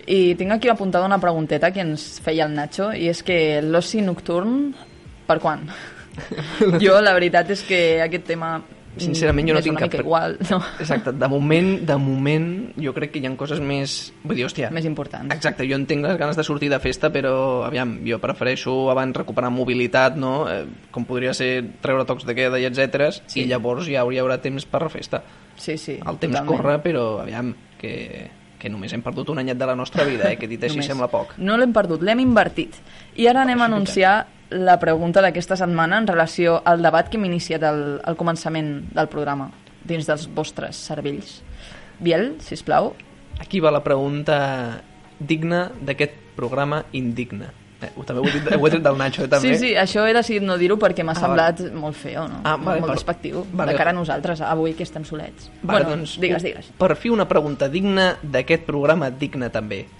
[0.06, 4.02] I tinc aquí apuntada una pregunteta que ens feia el Nacho, i és que l'oci
[4.04, 4.74] nocturn,
[5.26, 5.68] per quan?
[6.82, 8.58] jo, la veritat és que aquest tema
[9.00, 9.94] Sincerament, jo no m'és tinc cap...
[9.98, 10.60] igual, no?
[10.82, 12.46] Exacte, de moment, de moment,
[12.80, 14.12] jo crec que hi ha coses més...
[14.22, 14.70] Vull dir, hòstia...
[14.74, 15.34] Més importants.
[15.34, 17.34] Exacte, jo entenc les ganes de sortir de festa, però,
[17.66, 20.44] aviam, jo prefereixo abans recuperar mobilitat, no?
[20.50, 20.62] Eh,
[20.94, 21.50] com podria ser
[21.82, 23.10] treure tocs de queda i etc.
[23.26, 23.42] Sí.
[23.42, 25.24] I llavors ja hi haurà temps per la festa.
[25.56, 26.50] Sí, sí, El temps totalment.
[26.50, 27.94] corre, però, aviam, que,
[28.64, 30.38] que només hem perdut un anyet de la nostra vida, eh?
[30.40, 30.88] Que dit així Només.
[30.88, 31.36] sembla poc.
[31.36, 32.78] No l'hem perdut, l'hem invertit.
[33.20, 34.14] I ara anem a anunciar
[34.54, 39.10] la pregunta d'aquesta setmana en relació al debat que hem iniciat al, al començament del
[39.12, 39.50] programa,
[39.84, 41.42] dins dels vostres cervells.
[42.00, 42.94] Biel, si plau.
[43.42, 44.80] Aquí va la pregunta
[45.18, 47.50] digna d'aquest programa indigne.
[47.82, 49.48] Eh, també ho he, dit, ho he tret del Nacho, eh, també.
[49.54, 52.40] Sí, sí, això he decidit no dir-ho perquè m'ha Ah, semblat molt feo, no?
[52.44, 53.72] Ah, vale, molt per- despectiu, vale.
[53.72, 55.50] de cara a nosaltres, avui que estem solets.
[55.62, 56.70] Vale, bueno, doncs, digues, digues.
[56.78, 59.86] Per fi una pregunta digna d'aquest programa digne també.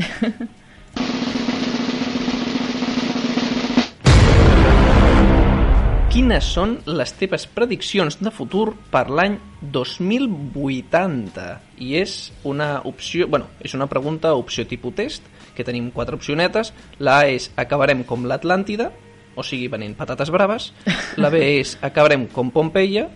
[6.14, 9.34] Quines són les teves prediccions de futur per l'any
[9.74, 11.46] 2080?
[11.82, 12.12] I és
[12.46, 16.72] una opció, bueno, és una pregunta opció tipus test, que tenim quatre opcionetes.
[16.98, 18.90] La A és acabarem com l'Atlàntida,
[19.34, 20.72] o sigui, venent patates braves.
[21.16, 23.08] La B és acabarem com Pompeia,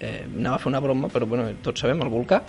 [0.00, 2.42] eh, anava a fer una broma, però bueno, tots sabem, el volcà,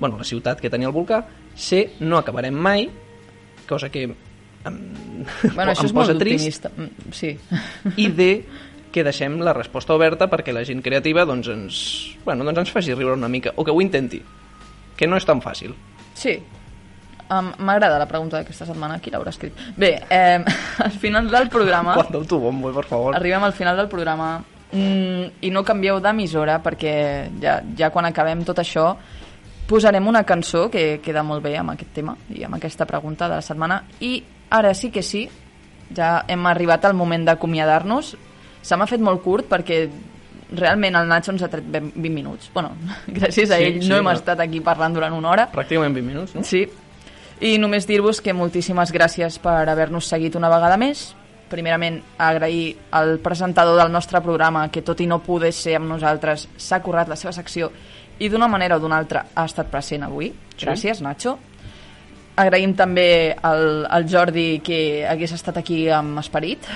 [0.00, 1.22] bueno, la ciutat que tenia el volcà,
[1.54, 2.88] C, no acabarem mai,
[3.68, 4.14] cosa que em,
[5.54, 6.70] Bueno, això em és molt posa trist, optimista.
[6.76, 7.36] Mm, Sí.
[7.96, 8.28] i D,
[8.94, 11.78] que deixem la resposta oberta perquè la gent creativa doncs, ens,
[12.24, 14.20] bueno, doncs ens faci riure una mica, o que ho intenti,
[14.96, 15.74] que no és tan fàcil.
[16.14, 16.38] Sí.
[17.30, 19.56] Um, M'agrada la pregunta d'aquesta setmana, qui l'haurà escrit?
[19.80, 20.42] Bé, eh,
[20.84, 21.94] al final del programa...
[21.96, 23.16] Quant d'autobombo, per favor.
[23.16, 24.36] Arribem al final del programa
[24.72, 26.94] mm, i no canvieu d'emissora perquè
[27.40, 28.90] ja, ja quan acabem tot això
[29.66, 33.38] posarem una cançó que queda molt bé amb aquest tema i amb aquesta pregunta de
[33.38, 34.18] la setmana i
[34.52, 35.24] ara sí que sí
[35.96, 38.14] ja hem arribat al moment d'acomiadar-nos
[38.60, 39.86] se m'ha fet molt curt perquè
[40.54, 42.74] realment el Nacho ens ha tret ben 20 minuts bueno,
[43.18, 44.12] gràcies a Sí, ell sí, no hem no.
[44.12, 46.44] estat aquí parlant durant una hora Pràcticament 20 minuts, no?
[46.44, 46.66] Sí.
[47.40, 51.12] I només dir-vos que moltíssimes gràcies per haver-nos seguit una vegada més.
[51.50, 56.48] Primerament, agrair al presentador del nostre programa, que tot i no poder ser amb nosaltres,
[56.56, 57.70] s'ha currat la seva secció
[58.18, 60.30] i d'una manera o d'una altra ha estat present avui.
[60.54, 60.64] Sí.
[60.64, 61.36] Gràcies, Nacho.
[62.38, 66.66] Agraïm també al, al Jordi que hagués estat aquí amb esperit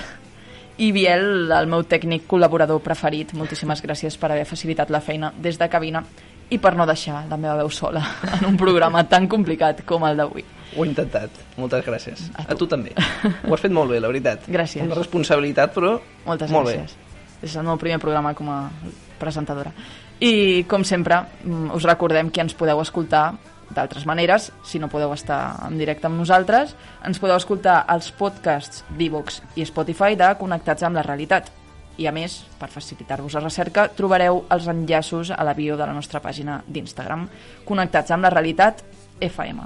[0.79, 3.33] i Biel, el meu tècnic col·laborador preferit.
[3.35, 6.03] Moltíssimes gràcies per haver facilitat la feina des de cabina
[6.49, 8.01] i per no deixar la meva veu sola
[8.39, 10.45] en un programa tan complicat com el d'avui.
[10.77, 11.33] Ho he intentat.
[11.57, 12.27] Moltes gràcies.
[12.35, 12.93] A tu, a tu també.
[13.47, 14.45] Ho has fet molt bé, la veritat.
[14.49, 14.85] Gràcies.
[14.85, 15.95] Una responsabilitat, però
[16.27, 16.97] Moltes molt gràcies.
[17.41, 18.59] És el meu primer programa com a
[19.19, 19.71] presentadora.
[20.19, 23.31] I, com sempre, mm, us recordem que ens podeu escoltar
[23.69, 26.75] d'altres maneres, si no podeu estar en directe amb nosaltres,
[27.05, 31.51] ens podeu escoltar als podcasts d'Evox i Spotify de Connectats amb la Realitat.
[31.99, 35.95] I a més, per facilitar-vos la recerca, trobareu els enllaços a la bio de la
[35.95, 37.27] nostra pàgina d'Instagram,
[37.67, 38.85] Connectats amb la Realitat
[39.19, 39.65] FM.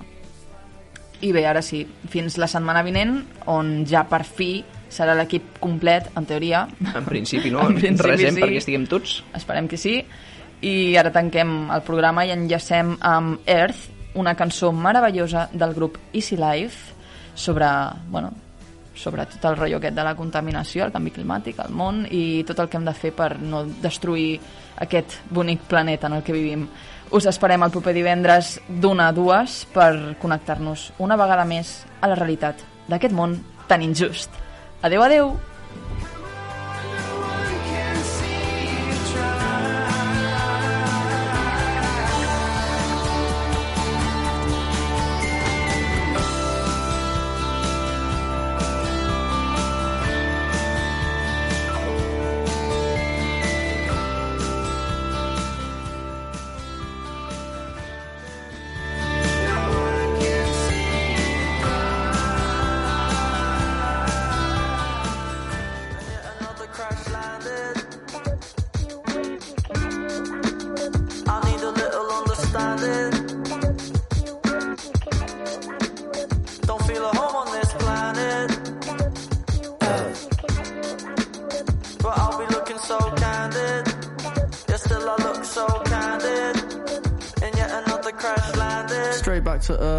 [1.24, 3.20] I bé, ara sí, fins la setmana vinent,
[3.54, 4.64] on ja per fi
[4.94, 6.66] serà l'equip complet, en teoria.
[6.94, 7.64] En principi, no?
[7.70, 8.44] En principi, Resem sí.
[8.44, 9.20] perquè estiguem tots.
[9.38, 10.00] Esperem que sí.
[10.64, 16.38] I ara tanquem el programa i enllacem amb Earth, una cançó meravellosa del grup Easy
[16.38, 16.94] Life
[17.36, 17.68] sobre,
[18.10, 18.34] bueno,
[18.96, 22.60] sobre tot el rotllo aquest de la contaminació, el canvi climàtic, el món i tot
[22.60, 24.40] el que hem de fer per no destruir
[24.84, 26.68] aquest bonic planeta en el que vivim.
[27.14, 32.20] Us esperem el proper divendres d'una a dues per connectar-nos una vegada més a la
[32.20, 34.30] realitat d'aquest món tan injust.
[34.84, 35.36] Adeu, adeu!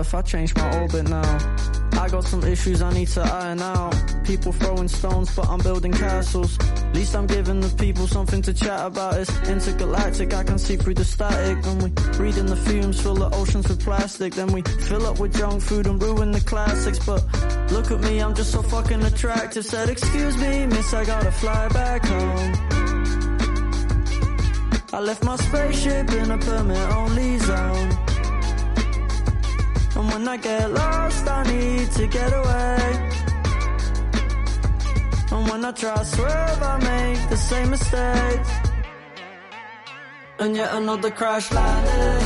[0.04, 1.38] Earth, I changed my orbit now.
[1.98, 3.94] I got some issues I need to iron out.
[4.24, 6.58] People throwing stones, but I'm building castles.
[6.60, 9.14] At least I'm giving the people something to chat about.
[9.14, 11.64] It's intergalactic, I can see through the static.
[11.64, 14.34] When we breathe in the fumes, fill the oceans with plastic.
[14.34, 16.98] Then we fill up with junk food and ruin the classics.
[16.98, 17.24] But
[17.72, 19.64] look at me, I'm just so fucking attractive.
[19.64, 22.52] Said, excuse me, miss, I gotta fly back home.
[24.92, 27.93] I left my spaceship in a permit only zone.
[30.14, 33.10] When I get lost, I need to get away.
[35.32, 38.50] And when I try to swerve, I make the same mistakes.
[40.38, 42.23] And yet another crash landed.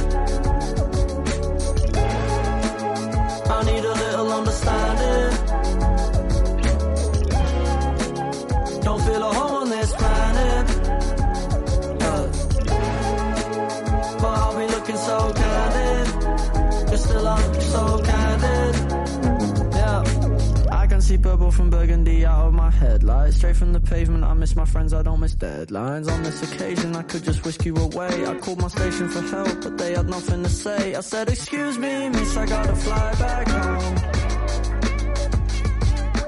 [21.28, 23.36] Purple from burgundy out of my headlights.
[23.36, 26.10] Straight from the pavement, I miss my friends, I don't miss deadlines.
[26.10, 28.26] On this occasion, I could just whisk you away.
[28.26, 30.94] I called my station for help, but they had nothing to say.
[30.94, 33.96] I said, Excuse me, miss, I gotta fly back home.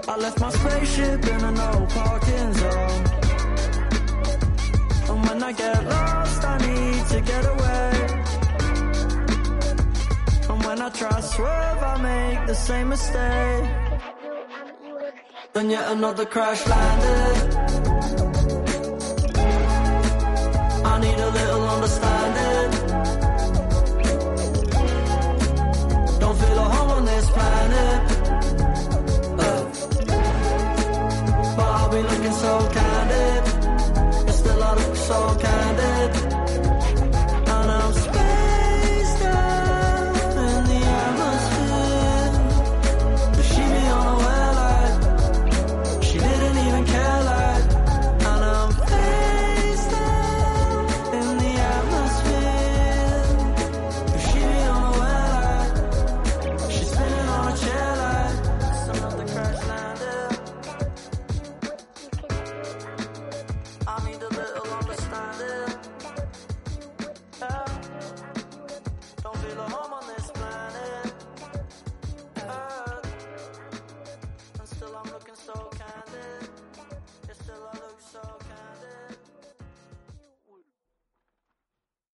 [0.07, 3.05] I left my spaceship in a no parking zone.
[5.09, 7.91] And when I get lost, I need to get away.
[10.51, 13.90] And when I try to swerve, I make the same mistake.
[15.53, 17.60] Then yet another crash landed.